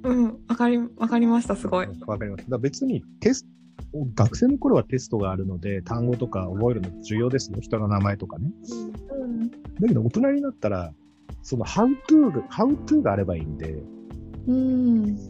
[0.03, 1.87] うん、わかり、わかりました、すごい。
[2.07, 2.45] わかります。
[2.51, 3.49] だ別にテスト、
[4.15, 7.57] 学生の頃はテストがあるので、単語とか覚えるの重要ですよ。
[7.62, 8.51] 人の名前とかね。
[9.19, 9.51] うん。
[9.51, 9.57] だ
[9.89, 10.93] けど大人になったら、
[11.47, 13.81] その how to が、how to があればいいんで、
[14.49, 15.17] うん。
[15.17, 15.21] だ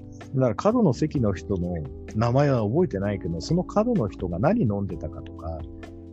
[0.41, 1.75] から角の席の人の
[2.15, 5.59] 名前は覚えてないけど、その角の人が何飲んでたかとか、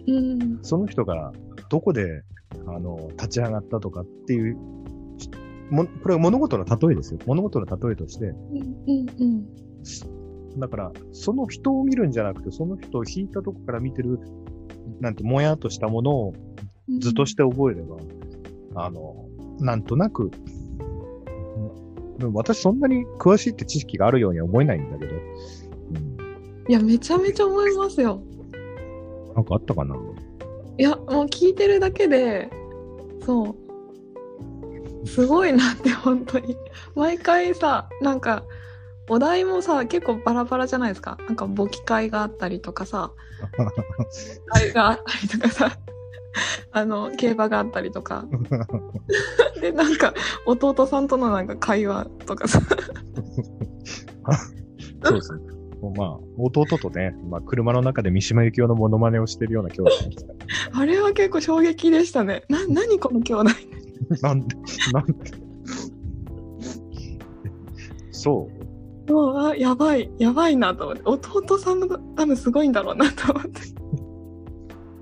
[0.05, 0.59] うん。
[0.61, 1.31] その人が
[1.69, 2.23] どこで、
[2.67, 4.57] あの、立ち上がったとかっていう、
[5.71, 7.19] もこれは物事の例えですよ。
[7.25, 9.05] 物事の例えとして、うん。
[9.19, 10.59] うん。
[10.59, 14.19] だから、その人を見るんじゃなくて、その人を引いたとこから見てる、
[14.99, 16.33] なんて、もやっとしたものを
[16.89, 16.99] うん。
[16.99, 17.95] 図として覚えれば、
[18.75, 19.29] あの、
[19.63, 20.29] なんとなく、
[22.33, 28.21] 私そんなに詳しいって知識があるようには思えないんだけど、うん、いや、めちゃめちゃ思いますよ。
[29.35, 29.95] なんかあったかな？
[30.77, 32.49] いや、もう聞いてるだけで、
[33.25, 33.55] そ
[35.03, 35.07] う。
[35.07, 36.55] すごいなって、本当に。
[36.95, 38.43] 毎回さ、なんか、
[39.09, 41.17] お題もさ、結構バラバラじゃないですか。
[41.27, 43.11] なんか簿記会があったりとかさ、
[44.47, 45.77] 会があったりとかさ、
[46.71, 48.25] あの、競馬があったりとか。
[49.61, 50.13] で、なんか、
[50.45, 52.61] 弟さんとのなんか会話とかさ。
[55.03, 55.39] そうですね。
[55.97, 60.33] まあ、弟とね、まあ、車の中で三島由紀夫のモノマネをしてるような兄弟ですか
[60.71, 62.43] あれは結構衝撃でしたね。
[62.47, 63.49] な、何この兄弟。
[64.21, 64.29] ら。
[64.29, 64.55] なんで、
[64.93, 65.13] なんで。
[68.11, 68.49] そ
[69.09, 69.11] う。
[69.11, 71.01] もう、あ、やばい、やばいなと思って。
[71.05, 73.82] 弟さんも多分すごいんだろうなと思って。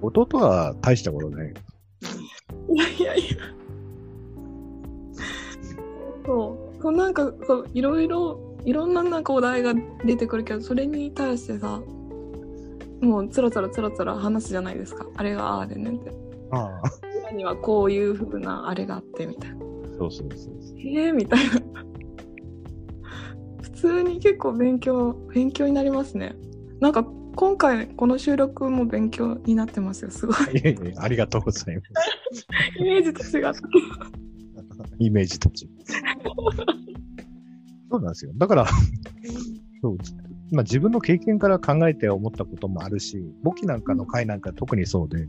[0.02, 1.54] 弟は大したことない。
[2.74, 3.38] いやいやいや。
[6.26, 6.82] そう。
[6.82, 9.74] そうなんか、そう、いろいろ、いろんななんかお題が
[10.06, 11.82] 出てくるけど、それに対してさ、
[13.02, 15.06] もうつらつらつらつら話すじゃないですか。
[15.16, 16.12] あれがああでねって。
[16.52, 16.82] ああ。
[17.20, 19.58] 裏にはこういう風なあれがあってみたいな。
[19.98, 20.78] そうそうそうそう。
[20.80, 21.62] えー、みたいな。
[23.62, 26.36] 普通に結構勉強、勉強になりますね。
[26.80, 27.04] なんか
[27.36, 30.12] 今回この収録も勉強になってますよ。
[30.12, 30.60] すごい。
[30.60, 32.48] いやいやありがとうございます。
[32.80, 33.62] イメージと違った。
[35.00, 35.70] イメージたち。
[37.90, 38.32] そうなんですよ。
[38.36, 38.66] だから、
[39.82, 39.98] そう
[40.52, 45.28] まあ、自分の経験から考えて思ったこともあるし、簿記なんかの回なんか特にそうで、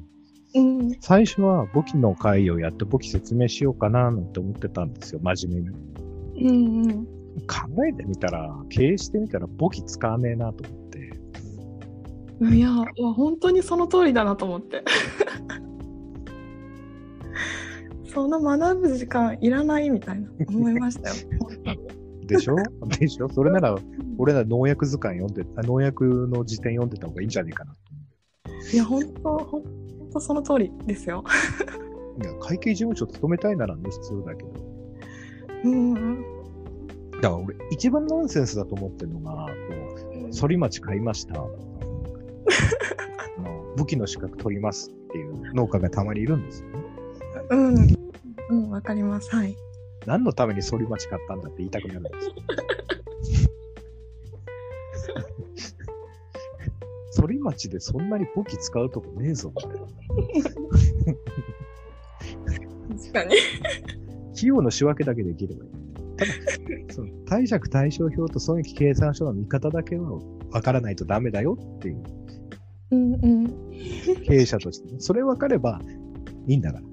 [0.55, 0.97] うん。
[1.01, 5.77] 最初は簿記の回をやって簿記説明しようかななんて思ってたんですよ、真面目に。
[6.49, 7.05] うんうん。
[7.47, 10.82] 考えてみたら、経営してみたら簿記使わねえなと思って。
[12.41, 12.69] いや、
[13.15, 14.83] 本当にその通りだなと思って。
[18.13, 21.15] そんな学ぶ時間いらないみたいな思いましたよ。
[22.27, 22.57] でしょ？
[22.99, 23.29] でしょ？
[23.29, 23.77] それなら、
[24.19, 27.79] 俺ら農薬図鑑読んで、あ農薬の辞典読んでた方がいいんじゃねえかなと
[28.73, 29.63] いや、本当、本
[30.13, 31.25] 当その通りですよ。
[32.23, 34.51] いや、会計事務所勤めたいならね、必要だけど。
[35.65, 36.23] うんうん。
[37.13, 39.53] だから俺、一番ナンセンスだと思ってるのが、こ
[40.29, 41.43] う、反町買いました。
[43.77, 46.75] 武器の資格取りますっていう農家がたまにいるんですよね。
[47.51, 47.77] うん。
[48.49, 49.35] うん、わかります。
[49.35, 49.57] はい。
[50.07, 52.35] 何のために反町買ったんだって言いたくなるんですよ。
[57.21, 59.79] 反町でそんなに武器使うとこねえぞみたいな。
[62.99, 63.37] 確かに。
[64.37, 65.71] 費用の仕分けだけできればいい。
[66.17, 66.33] ただ、
[66.91, 70.19] その貸借対照表と損益計算書の見方だけは
[70.51, 72.03] 分からないとダメだよっていう
[72.93, 73.47] うんうん。
[74.27, 75.01] 経営者としてね。
[75.01, 75.81] それ分かれば
[76.47, 76.85] いいんだから。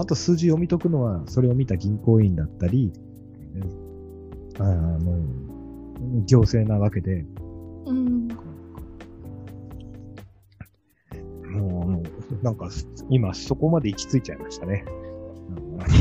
[0.00, 2.92] あと数字読み解くのは、それを見た銀行員だったり、
[3.54, 3.88] うん
[4.60, 5.18] あの、
[6.24, 7.24] 行政なわけで、
[7.86, 8.28] うん。
[11.50, 12.02] も
[12.40, 12.68] う、なんか、
[13.10, 14.84] 今そこまで行き着いちゃいましたね。
[14.86, 14.90] う
[15.54, 15.58] ん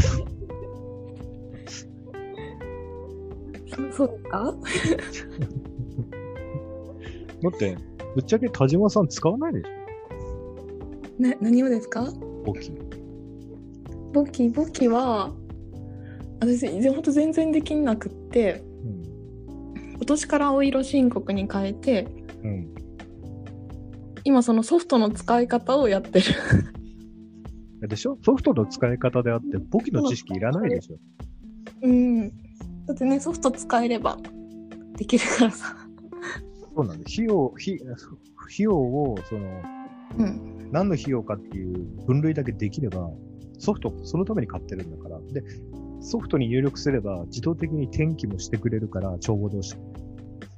[3.91, 4.55] そそうか？
[7.43, 7.77] だって、
[8.17, 9.65] ぶっちゃけ田島さん使わないでし
[11.19, 12.01] ね、何をですか？
[12.03, 12.13] ょ
[12.47, 12.71] 大きい。
[14.11, 15.31] 簿記、簿記は、
[16.39, 19.91] 私、ほんと全然できなくって、うん。
[19.93, 22.07] 今年から青色申告に変えて、
[22.43, 22.73] うん。
[24.23, 26.25] 今そのソフトの使い方をやってる。
[27.87, 28.17] でしょ？
[28.23, 30.97] ソフトの使い方であって、簿記の知識いらないでしょ
[31.83, 32.29] うん。
[32.87, 34.17] だってね、ソフト使えれば
[34.95, 35.86] できるからさ。
[36.77, 37.13] そうなんです。
[37.13, 39.63] 費用、費費用を、その、
[40.19, 40.69] うん。
[40.71, 43.09] 何の費用かっていう分類だけできれば、
[43.57, 45.19] ソフト、そのために買ってるんだから。
[45.33, 45.43] で、
[46.01, 49.75] ソフトに入力すれば自動的に転記もしてくれるから、帳簿同士。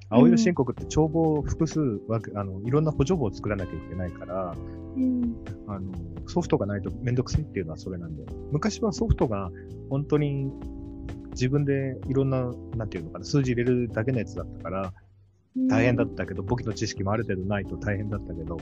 [0.09, 1.79] 青色申告って帳簿を複数
[2.09, 4.55] わけ、あの、いろんな補助簿を作らなきゃいけないから、
[4.97, 5.35] うん。
[5.67, 5.93] あの、
[6.27, 8.25] ソフトがないとめんどくさいっていうのはそれなんで。
[8.51, 9.51] 昔はソフトが
[9.89, 10.51] 本当に
[11.31, 14.93] 自分でいろんな、なんていうのかな、数字入れるだけのやつだったから、
[15.67, 18.57] 大変だったけど、簿記の知識もある程度ないと大変だったけど、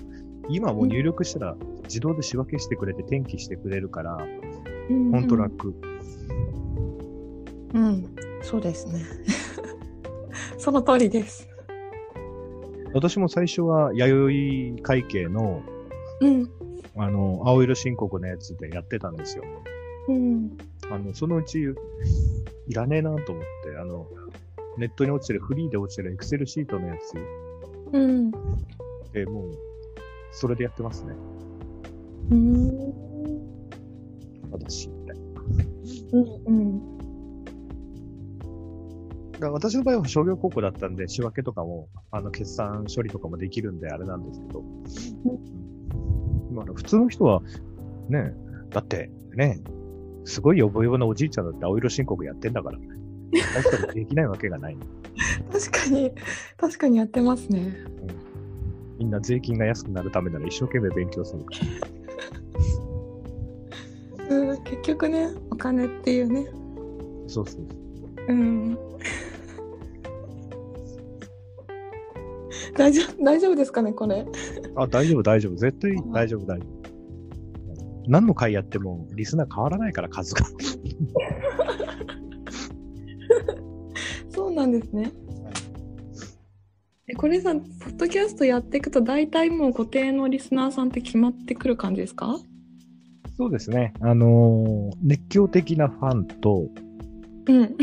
[0.50, 4.18] 今はもう入力したら自動で仕分けしてくれて転記してくれるから、
[4.90, 5.12] うん。
[5.12, 5.76] ほんと楽。
[7.74, 8.16] うん。
[8.42, 9.02] そうですね。
[10.58, 11.48] その通りです。
[12.94, 15.62] 私も最初は弥生会計の、
[16.22, 16.50] うん。
[16.96, 19.44] あの、青色申告のやつでやってたんですよ。
[20.08, 20.58] うん。
[20.90, 21.60] あの、そのうち、
[22.68, 24.08] いらねえなと思って、あの、
[24.78, 27.14] ネットに落ちてる、フリーで落ちてるエクセルシートのやつ
[27.94, 28.32] うん。
[29.12, 29.52] でもう、
[30.32, 31.14] それでやってますね。
[32.32, 32.68] うん。
[34.52, 35.24] 私みたいな。
[36.14, 36.24] うん。
[36.46, 36.52] う
[36.84, 36.98] ん。
[39.40, 44.64] 私の場合は商業高校だったんで、仕分けとかも、あの、決算処理とかもできるんで、あれなんですけど。
[46.52, 47.42] まあ、普通の人は、
[48.10, 48.34] ね、
[48.72, 49.62] だって、ね、
[50.26, 52.80] すごいヨボヨボなおじいちゃんだって青色申告やってんだから、
[53.94, 54.78] できないわけがない。
[55.52, 56.12] 確かに、
[56.58, 57.76] 確かにやってますね。
[58.98, 61.52] みんな税金が安くなるためなら一生懸命勉強するか
[64.30, 64.38] ら。
[64.38, 66.48] うん、結局ね、お金っていうね。
[67.28, 67.68] そうそうそう。
[68.30, 68.78] うん。
[72.76, 74.26] 大丈夫、大丈夫ですかね、これ。
[74.76, 75.56] あ、大丈夫、大丈夫。
[75.56, 76.78] 絶対大丈夫、大丈夫。
[78.08, 80.46] 何の回やっても、リスナー変わらないから、数が。
[84.58, 85.12] なんですね。
[87.10, 92.38] え、これさ、ポッドキャストやっていくと、大体もう固定のリスナーさんって決まってくる感じですか？
[93.38, 93.94] そうですね。
[94.02, 96.68] あのー熱狂的なファンと、
[97.48, 97.76] うん。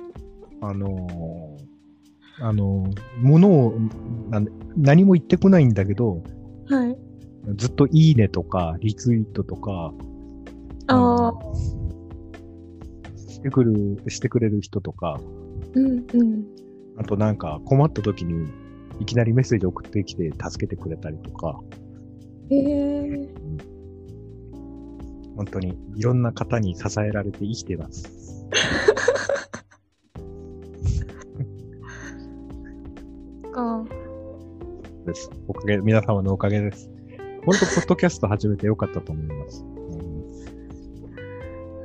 [0.62, 3.74] あのーあのーものを
[4.30, 6.22] なん何も言ってこないんだけど、
[6.66, 6.96] はい。
[7.56, 9.92] ずっといいねとか、リツイートとか、
[10.86, 11.34] ああ、
[13.16, 15.20] してくる、してくれる人とか、
[15.74, 16.44] うんうん。
[16.96, 18.48] あとなんか困った時に
[19.00, 21.58] いきなりメッセージ送ってきて助けてくれたりとか、
[22.50, 23.28] へえ
[25.36, 28.22] 本当にいろんな方に支えられて生きてます。
[33.52, 33.84] か。
[35.06, 35.30] です。
[35.46, 36.90] おかげ、皆様のおかげです。
[37.44, 39.64] 本当、ポッドキャスト始めてよかったと思います。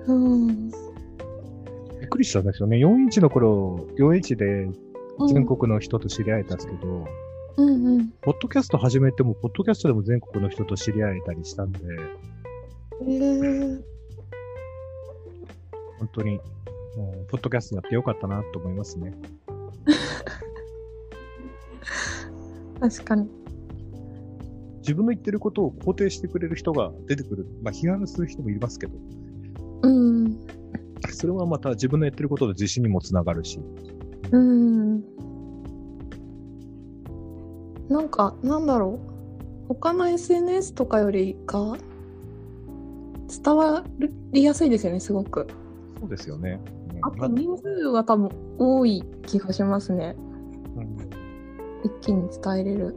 [0.07, 0.71] うんうん。
[2.07, 2.77] びっくりしたんですよね。
[2.77, 4.69] 41の頃、41で
[5.27, 7.05] 全国の人と知り合えたんですけど、
[7.57, 8.07] うんうん。
[8.21, 11.81] ポッドキャスト始めても、ポッドキャストでも全国の人と知り合えたりしたんで、へ
[13.13, 13.17] え
[15.99, 16.39] 本当に、
[16.95, 19.13] もうポッドキャストやってよかったなと思いますね。
[22.79, 23.27] 確かに。
[24.77, 27.45] 自分の言ってることを肯定してくれる人が出てくる。
[27.61, 29.26] まあ、批判する人もいますけど、うん。
[31.18, 33.59] それはまた自分のやってることの自信にもつながるし、
[34.32, 35.01] うん。
[37.89, 38.99] なんか、なんだろ
[39.68, 41.76] 他の SNS とかよりか
[43.43, 43.84] 伝わ
[44.32, 45.47] りやすいですよね、すごく。
[45.99, 46.61] そうですよね。
[47.01, 50.15] あと人数は多分多い気がしますね。
[50.76, 50.97] うん
[51.84, 52.95] 一気に伝えれる。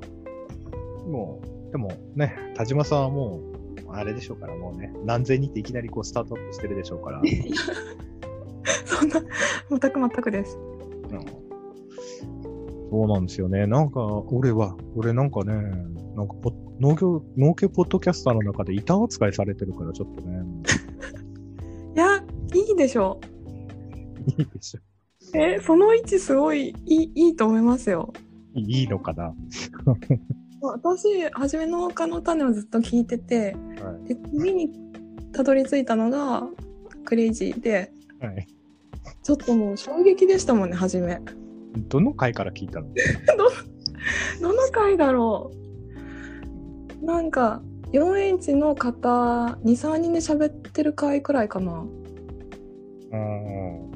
[1.07, 3.41] もう、でもね、田島さんはも
[3.89, 7.23] う、あれでしょうから、もうね、何千人っていきなりこうスタートアップしてるでしょうから。
[9.01, 9.22] そんな、
[9.70, 10.57] 全く全くです。
[10.57, 11.51] うん
[12.90, 13.68] そうなんですよね。
[13.68, 15.53] なんか、俺は、俺なんかね、
[16.16, 20.42] なんかポ、農業、農系ポッドキャスターの中で板扱いされてるから、ちょっとね、
[21.94, 22.16] いや、
[22.53, 23.20] いいでしょ
[24.36, 24.80] いいでしょ。
[24.80, 25.38] う。
[25.38, 28.12] え、その位置すごいいいいいと思いますよ。
[28.55, 29.32] いいのかな？
[30.61, 34.09] 私、初めの丘の種をずっと聞いてて、はい。
[34.09, 34.70] で、次に
[35.32, 36.48] たどり着いたのが
[37.05, 38.46] クレイジーで、はい。
[39.23, 41.21] ちょっともう衝撃でしたもんね、初め。
[41.89, 42.89] どの回から聞いたの？
[44.41, 45.51] どの回だろ
[47.03, 47.05] う？
[47.05, 47.62] なんか、
[47.93, 51.85] 4インチの方、2、3人で喋ってる回くらいかな。
[53.12, 53.91] うん。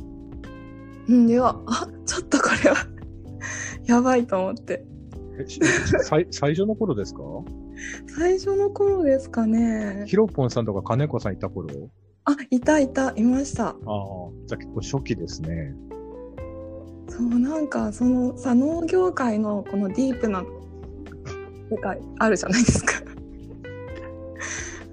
[1.08, 2.76] うん、では、あ、ちょっとこれは、
[3.86, 4.84] やばいと思って。
[6.04, 7.20] 最最初の頃ですか？
[8.16, 10.04] 最初の頃ですかね。
[10.06, 11.68] ヒロポンさんとか金子さんいた頃？
[12.26, 13.68] あ、いたいた、いました。
[13.68, 13.74] ああ、
[14.46, 15.74] じゃあ結構初期ですね。
[17.08, 20.42] そう、なんか、そのさ、農業界のこのディープな
[21.70, 22.94] 世界あるじゃないですか。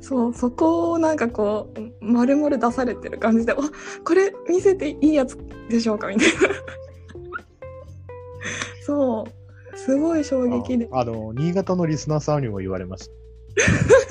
[0.02, 3.64] そう、そこをなんかこう、丸々出されてる感じで、わ、
[4.04, 5.38] これ見せていいやつ
[5.70, 6.34] でしょうかみたいな。
[8.86, 9.26] そ
[9.74, 10.90] う、すごい衝撃で。
[10.92, 13.14] ああの、新潟のリスナーさんにも言われました。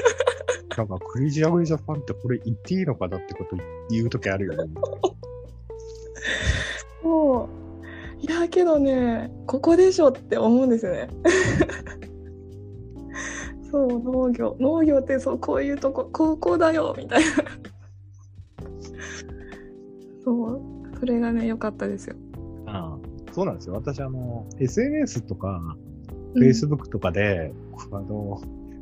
[0.81, 3.57] なんか、クレイジーアグリジャパンってこれ言っていいのかなってこと
[3.91, 4.73] 言うときあるよね。
[7.03, 7.49] そう。
[8.21, 11.09] いや、けどね、ここでしょって思うんですよね。
[13.71, 14.57] そう、農業。
[14.59, 17.27] 農業ってそう、こういうとこ、高校だよ、みたいな。
[20.25, 20.61] そう、
[20.99, 22.17] それがね、良かったですよ。
[22.67, 22.99] ああ
[23.33, 23.75] そうなんですよ。
[23.75, 25.91] 私、あの、SNS とか、うん
[26.43, 27.53] Facebook とかで、
[27.91, 28.41] あの、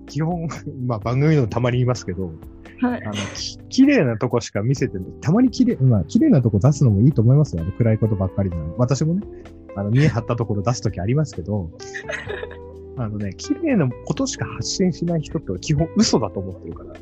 [0.09, 0.49] 基本、
[0.87, 2.33] まあ番組でもたまに言いますけど、
[2.81, 3.09] はいあ。
[3.09, 5.07] の、き綺麗なとこしか見せてない。
[5.21, 7.63] たまに綺麗、まあ綺麗なとこ出すのもいいと思いますよ。
[7.63, 8.75] あの暗いことばっかりなので。
[8.79, 9.23] 私もね、
[9.77, 11.71] あの、見え張ったところ出すときありますけど、
[12.97, 16.95] あのね、綺麗なことしか発信しない人って基本嘘だと思ってるから。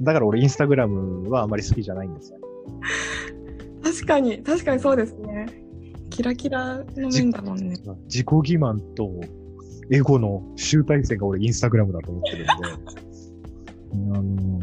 [0.00, 2.38] だから俺インスタグラムはあまり好きじゃないんですよ。
[3.82, 5.46] 確かに、確かにそうですね。
[6.08, 7.76] キラキラの面だもんね。
[8.04, 9.20] 自己欺瞞と
[9.92, 12.52] エゴの集大成が俺インスタグラムだと思ってるんで。
[13.92, 14.60] あの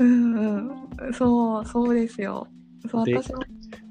[0.00, 1.12] うんうん。
[1.12, 2.46] そう、そうですよ。
[2.90, 3.40] そう、で私も。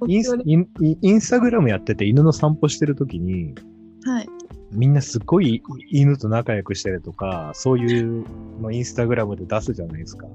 [0.07, 3.53] インスインインインスタグラムやってて犬の散歩してるときに、
[4.03, 4.27] はい。
[4.71, 8.25] みんなすっごい犬と仲良くしてるとか、そういう
[8.61, 10.27] のインスタグラムで出すじゃないですか。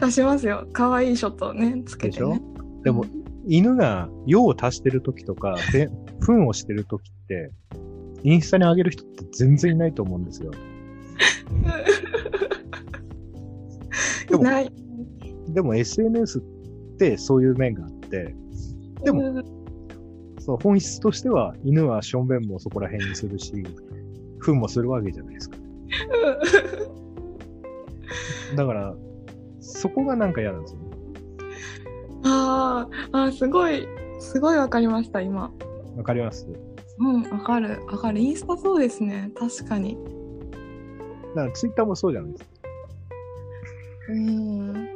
[0.00, 0.66] 出しますよ。
[0.72, 2.30] 可愛いショットね、つけでしてょ？
[2.30, 2.42] ね。
[2.84, 3.04] でも、
[3.48, 5.88] 犬が用を足してるときとか、 で、
[6.20, 7.50] 糞をしてるときって、
[8.22, 10.50] インスタに上げる人って全然いないと思うんですよ。
[14.28, 14.70] でもない。
[15.48, 16.42] でも SNS っ
[16.98, 18.34] てそういう面があって、
[19.02, 19.44] でもうん
[20.40, 23.52] そう本質としては犬はしょんべんもそこら辺にするし、
[24.40, 25.56] 糞もするわけじゃないですか。
[28.56, 28.94] だから、
[29.60, 30.87] そこがなんか嫌なんですよね。
[32.24, 33.86] あーあー、すごい、
[34.20, 35.50] すごいわかりました、今。
[35.96, 36.46] わかります
[36.98, 38.18] うん、わかる、わかる。
[38.18, 39.96] インスタそうですね、確かに。
[41.34, 42.50] だからツイッターもそうじゃないですか。
[44.08, 44.88] うん。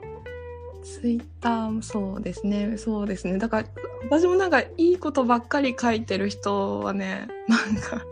[0.82, 3.38] ツイッターもそうですね、そうですね。
[3.38, 3.68] だから、
[4.10, 8.04] 私もなんかいいことばっかり書いてる人はね、なんか、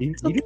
[0.00, 0.42] いいるじゃない。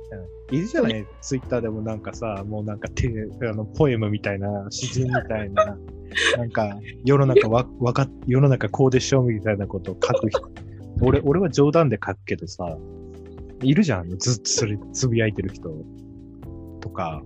[0.51, 1.07] いるじゃない。
[1.21, 3.11] ツイッターでもなんかさ、もうなんかて
[3.43, 5.79] あのポエムみたいな、詩人みたいな、
[6.37, 10.51] なんか世の中わ、わかっ、世の中こうでしょみたいなことを書く人。
[11.01, 12.77] 俺、俺は冗談で書くけどさ、
[13.63, 15.71] いるじゃん、ずっとそれつぶやいてる人
[16.81, 17.23] とか、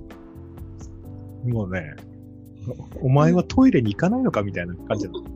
[1.44, 1.96] もうね、
[3.00, 5.24] おお前はトイレに行かないのかみたいな感じなの。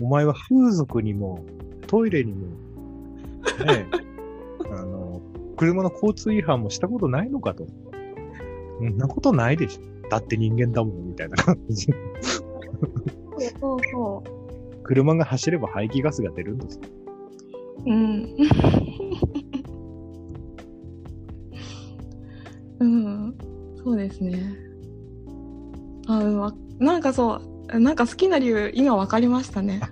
[0.00, 1.44] お前は風俗にも、
[1.86, 2.48] トイレにも、
[3.64, 3.86] ねえ、
[4.70, 5.20] あの、
[5.56, 7.66] 車の交通違反もしたことないのかと。
[8.78, 9.80] そんなことないでしょ。
[10.08, 11.78] だって人間だもん、みたいな感じ。
[11.86, 11.90] そう
[13.60, 14.22] そうそ
[14.82, 16.82] 車が走れば排気ガスが出るんですよ。
[17.86, 17.90] う。
[17.90, 18.36] うん。
[22.78, 23.34] うん、
[23.82, 24.54] そうですね。
[26.06, 27.40] あ、うんわなんかそ
[27.72, 29.80] う、なんか好きな理由、今分かりましたね。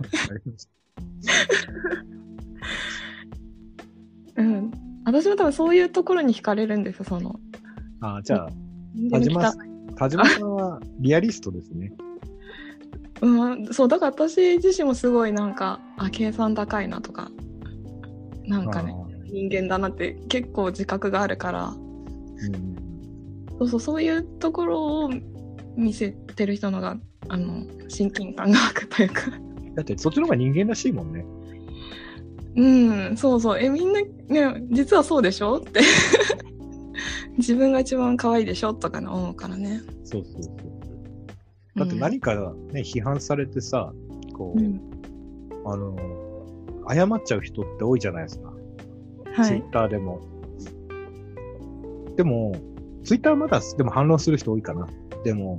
[5.07, 5.14] うん。
[5.14, 7.38] 私も多分そういうところに惹かれるんですよ、その。
[8.00, 8.48] あじゃあ、
[9.11, 9.52] 田田島
[9.96, 11.92] 田島さんはリアリストですね。
[13.22, 17.30] うん、そう、だから私自身もすごいなんか、あ、計算高いなとか、
[18.46, 18.94] なんかね、
[19.32, 21.72] 人間だなって結構自覚があるから、う
[22.48, 22.74] ん
[23.59, 25.11] そうそう、そういうところを
[25.76, 26.96] 見せてる人のが、
[27.28, 29.22] あの、親近感が湧くというか。
[29.74, 31.24] だってそっちの方が人間らしいもんね。
[32.57, 33.61] うん、そうそう。
[33.61, 35.57] え、みんな、ね、実はそうでしょ？
[35.57, 35.80] って。
[37.38, 38.74] 自分が一番可愛いでしょ？
[38.74, 39.80] とかね、思うからね。
[40.05, 40.55] そうそうそう。
[41.76, 42.34] だって何か
[42.72, 43.92] ね、批判されてさ、
[44.32, 44.80] こう、うん。
[45.66, 45.96] あの、
[46.88, 48.48] 謝っちゃう人って多いじゃないですか。
[48.48, 48.55] は
[49.42, 49.70] いツイッ。
[49.70, 50.20] ターでも。
[52.16, 52.55] でも、
[53.02, 54.86] ツイッターはまだ、でも反論する人多いかな。
[55.24, 55.59] でも、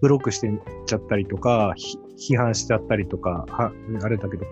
[0.00, 0.52] ブロックしてっ
[0.86, 1.98] ちゃったりとか、ひ
[2.34, 3.72] 批判しちゃったりとか、は、
[4.02, 4.46] あれだけど、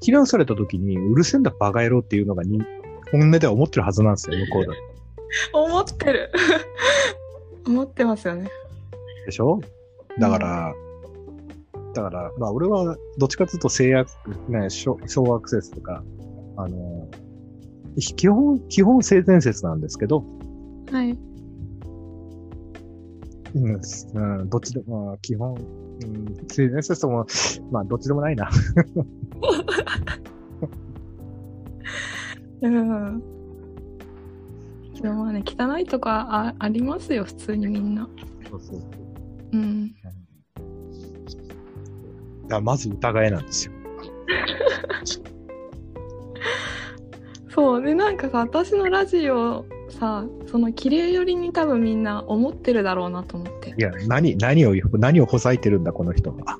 [0.00, 2.62] 非難された時に、うるせえんだバカ野郎っていうのがに、
[3.10, 4.72] 本音では思ってるはずなんですよ、向こうだ
[5.52, 6.30] 思ってる。
[7.66, 8.48] 思ってますよね。
[9.26, 9.60] でしょ？
[10.18, 10.74] だから、
[11.94, 14.10] だから、まあ俺はどっちかというと制約、
[14.48, 16.02] ね、小小アクセスとか、
[16.56, 17.08] あの、
[17.96, 20.24] ひ基本、基本性善説なんですけど、
[20.90, 21.18] はい。
[23.54, 23.80] うん、
[24.40, 25.56] うんどっちでも、まあ基本、う
[26.06, 27.26] ん、性善説とも、
[27.70, 28.48] まあどっちでもないな。
[32.60, 33.22] うん。
[35.00, 38.08] でもまあね、汚いとかあありますよ、普通にみんな。
[38.50, 38.80] そうそう。
[39.52, 39.84] うん。
[39.84, 39.94] い
[42.50, 43.72] や、まず疑えなんですよ。
[47.50, 47.82] そう。
[47.82, 53.74] で、なんかさ、私のラジオさ、その綺麗寄りに多分みんな思ってるだろうなと思って。
[53.76, 56.58] いや、何、何を、何をほざいてるんだ、この人は。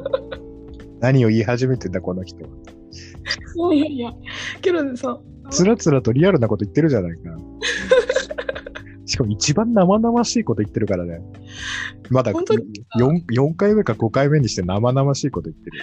[1.00, 3.74] 何を言い始めてんだ、この人は。
[3.74, 4.12] いやいや、
[4.60, 5.20] けどさ、
[5.50, 7.36] つらつらとリアルなこと言ってるじゃないか。
[9.06, 11.20] しかも一番生々しいこと言ってるからね。
[12.10, 12.62] まだ本当 4,
[13.26, 15.78] 4回目か5回目にして生々しいこと言ってる。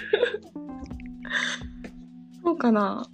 [2.44, 3.06] そうかな。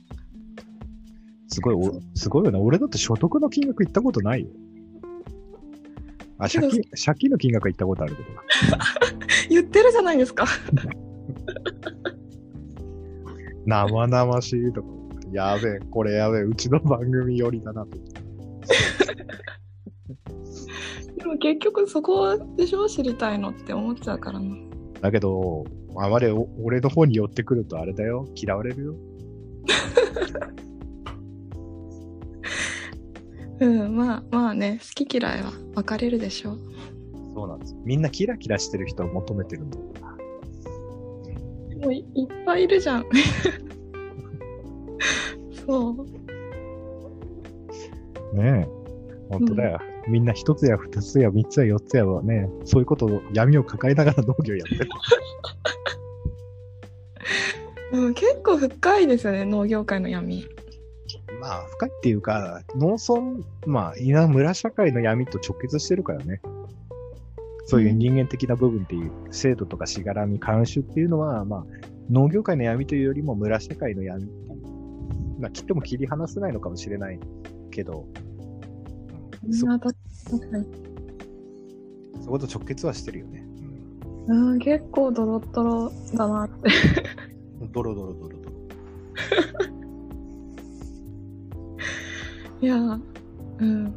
[1.54, 2.58] すごい、おすごいよな。
[2.60, 4.48] 俺だって所得の金額言ったことないよ。
[6.40, 8.30] あ、借金、借金の金額は言ったことあるけど。
[9.50, 10.46] 言ってるじゃないですか。
[13.68, 14.90] 生々しいとか。
[15.32, 17.98] やべえ、これやべえ、うちの番組寄りだなと。
[21.18, 24.56] でも結局そこでしょ知りたいのって思っちゃうからな。
[25.02, 25.66] だけど、
[25.98, 28.28] あまりお俺の方に寄ってくるとあれだよ。
[28.36, 28.96] 嫌われるよ。
[33.64, 36.60] うん、まあまあね、好き嫌いは分かれるでしょう。
[37.34, 37.76] そうなんです。
[37.84, 39.86] みんなキラキラしてる人を求めてるんだよ。
[41.82, 43.06] もういいっぱいいるじゃん。
[45.66, 45.96] そう。
[48.38, 48.84] ねえ。
[49.30, 49.80] 本当だよ。
[50.08, 54.90] みんな一つや二つや三つや四つやはね、そういうことを闇を抱えながら農業やってる。
[57.94, 60.46] うん、結構深いですよね、農業界の闇。
[61.44, 66.40] まあ、深いっていうか、農村、まあ、稲村社会の闇と直結してるからね。
[67.66, 71.66] そういう人間的な部分っていう、制度とかしがらみ、慣習っていうのは、まあ、
[72.10, 75.42] 農業界の闇というよりも村社会の闇っていう。
[75.42, 77.20] まあ、切っても切り離せないのかもしれない
[77.72, 78.06] けど、
[79.46, 79.68] うんそ
[82.24, 83.46] そこと直結はしてるよね。
[84.28, 86.56] うん、結構ドロッドロだなって。
[87.60, 89.74] うん、ドロドロドロドロ。
[92.64, 92.96] いや、う
[93.66, 93.94] ん。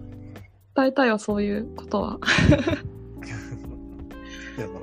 [0.75, 2.19] 伝えたいわ、そういうことは。
[2.49, 2.51] い
[4.61, 4.81] やなんか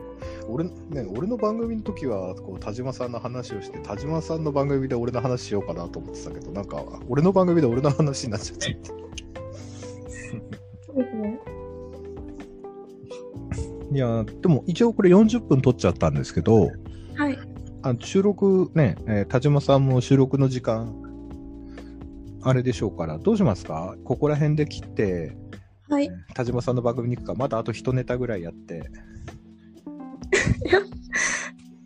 [0.48, 0.72] 俺ね、
[1.18, 8.78] 俺の番組の時はこう田島さんの話をして田島さんの番組で俺の話しようかなと思ってたけどなんか俺の番組で俺の話になっちゃって
[10.86, 11.40] そうですね。
[13.92, 16.72] いやでも一応これ40分撮っちゃったんですけど
[17.16, 17.38] はい。
[17.82, 21.03] あ収録ね、えー田島さんも収録の時間
[22.44, 23.96] あれでしょうからどうしますか？
[24.04, 25.36] ここら辺で切って
[25.90, 26.10] はい。
[26.34, 28.84] 田島さんの番組に行くかまだあと一ネタぐらいやって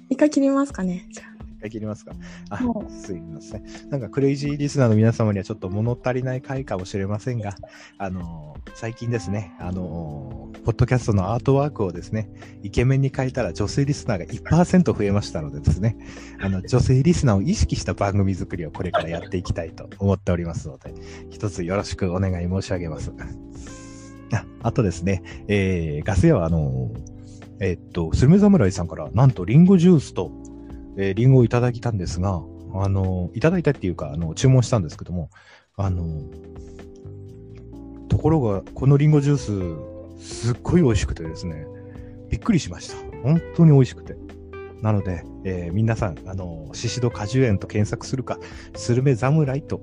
[0.10, 1.08] 一回切りますかね。
[1.12, 1.24] じゃ
[1.68, 2.14] 一回切りますか？
[2.50, 3.64] あは、すいません。
[3.90, 7.56] なんかクレイジーリスナーの皆様にはちょっと物足りない回かもしれませんが、
[7.98, 12.30] あのー最近ですね、あのーポッドキャストのアートワークをですね、
[12.62, 15.98] イケメンに変えたら女性リスナーが1%増えましたのでですね、
[16.42, 20.94] あの、女性リスナーを意識した番組作りをこれからやっていきたいと思っておりますので、
[21.30, 23.12] 一つよろしくお願い申し上げます。
[24.34, 27.18] ああとですね、えー、ガス屋はあのー
[27.60, 30.32] えっと、スルメ侍さんから、なんとリンゴジュースと、
[30.98, 32.42] えーリンゴをいただいたんですが、
[32.74, 35.30] あの、いただいたっていうか、あの、注文したんですけども、
[35.76, 36.24] あの、
[38.10, 41.66] ところが、このリンゴジュース、すっごい美味しくてですね、
[42.30, 42.96] びっくりしました。
[43.24, 44.16] 本当に美味しくて。
[44.82, 48.40] なので、えー皆さん、あの、シシド果樹園と検索するか、
[48.76, 49.82] スルメ侍と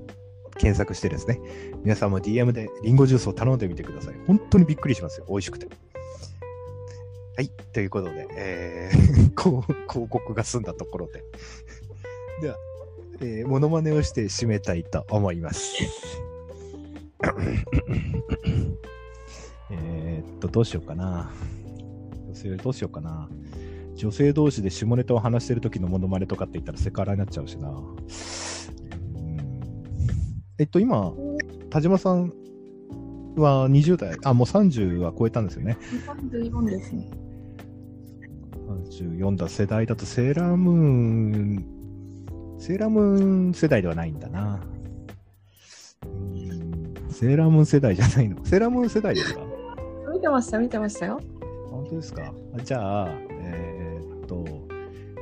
[0.56, 1.40] 検索してですね、
[1.82, 4.14] 皆さんも DM でリンゴジュースを頼んでみてください。
[4.26, 5.26] 本当にびっくりしますよ。
[5.28, 5.68] 美味しくて。
[7.36, 7.48] はい。
[7.72, 11.24] ということで、えー 広告が済んだところで。
[12.40, 12.56] では、
[13.20, 15.74] えー、モノマネをして締めたいと思います。
[19.70, 21.32] えーっと、どうしようかな。
[22.28, 23.28] 女性どうしようかな。
[23.96, 27.68] 女性同士で下ネタを話してる時のモノマネとかって言ったらセクハラになっちゃうしな。
[27.68, 27.96] うん
[30.58, 31.12] えっと、今、
[31.70, 32.32] 田島さん
[33.36, 35.78] は20代、あ、もう30は超えたんですよね。
[36.06, 37.23] 34ですね。
[38.82, 44.60] 34だ世代だとセーラームーン、セーラームーン世代ではないんだな。
[47.10, 48.44] セーラームーン世代じゃないの？
[48.44, 49.40] セーラームーン世代ですか
[50.12, 51.20] 見てました、見てましたよ。
[51.70, 52.32] 本当ですか？
[52.56, 54.44] あじゃあ、えーっと、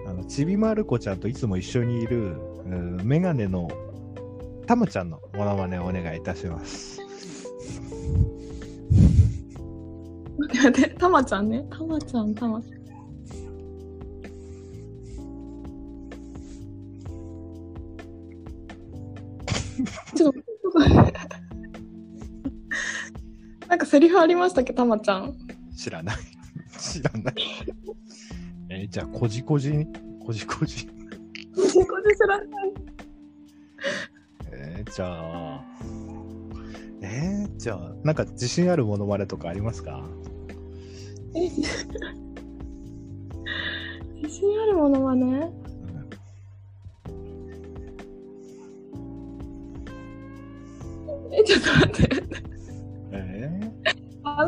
[0.06, 3.68] あの、ちびまる子ちゃんといつも一緒にいる、うんメガネの
[4.66, 7.00] たまちゃんのモノマネをお願いいたします。
[10.38, 11.64] 待って、たまちゃんね。
[11.70, 12.81] たまちゃん、たまちゃん。
[23.72, 25.34] なんかセリフありましたっけ、たまちゃん。
[25.74, 26.16] 知らない。
[26.78, 27.34] 知らない。
[28.68, 29.86] えーじゃあ、こじこじ、
[30.26, 30.86] こじこじ。
[30.86, 30.92] こ
[31.56, 32.48] じこじ知らない。
[34.52, 35.64] えーじゃあ、
[37.00, 40.06] えーじゃあ、なんか自信あるモノマネとかありますか？
[41.34, 41.64] え自
[44.28, 45.50] 信あるものはね。
[51.32, 52.11] え、ちょっと待って。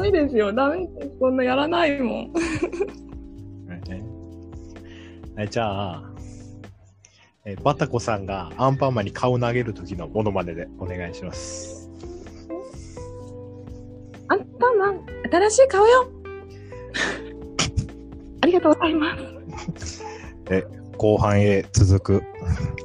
[0.04, 1.10] メですよ、ダメです。
[1.18, 2.32] こんなやらないもん。
[2.32, 4.02] ー
[5.36, 6.02] えじゃあ、
[7.44, 11.90] えーバタコさんがアンパンマンに顔投げる時のモノマネでお願いします。
[14.28, 16.08] アンパンマン、新しい顔よ
[18.42, 19.16] ありがとうございま
[19.76, 20.04] す。
[20.96, 22.22] 後半へ続く。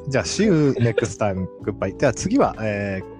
[0.07, 1.47] じゃあ、See you next time.
[1.63, 1.95] Goodbye.
[1.97, 3.18] では次は、えー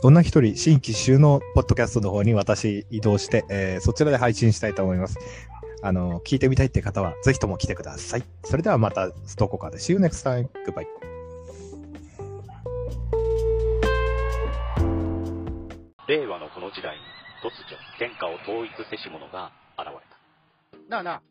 [0.00, 5.18] 女一人新規収納ポッドキャストの方に私移動して、えーそちらで配信したいと思います。
[5.82, 8.22] あの、聞いてみたいって方は、ぜひとも来てください。
[8.44, 9.78] それではまたどこかで。
[9.78, 10.48] See you next time.
[10.64, 10.86] Goodbye.
[16.06, 17.02] 令和のこの時代に
[17.42, 21.22] 突如天下を統一せし者が現れたなあなあ、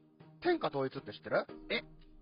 [0.41, 1.45] 天下統一って知ってる？
[1.69, 1.83] え？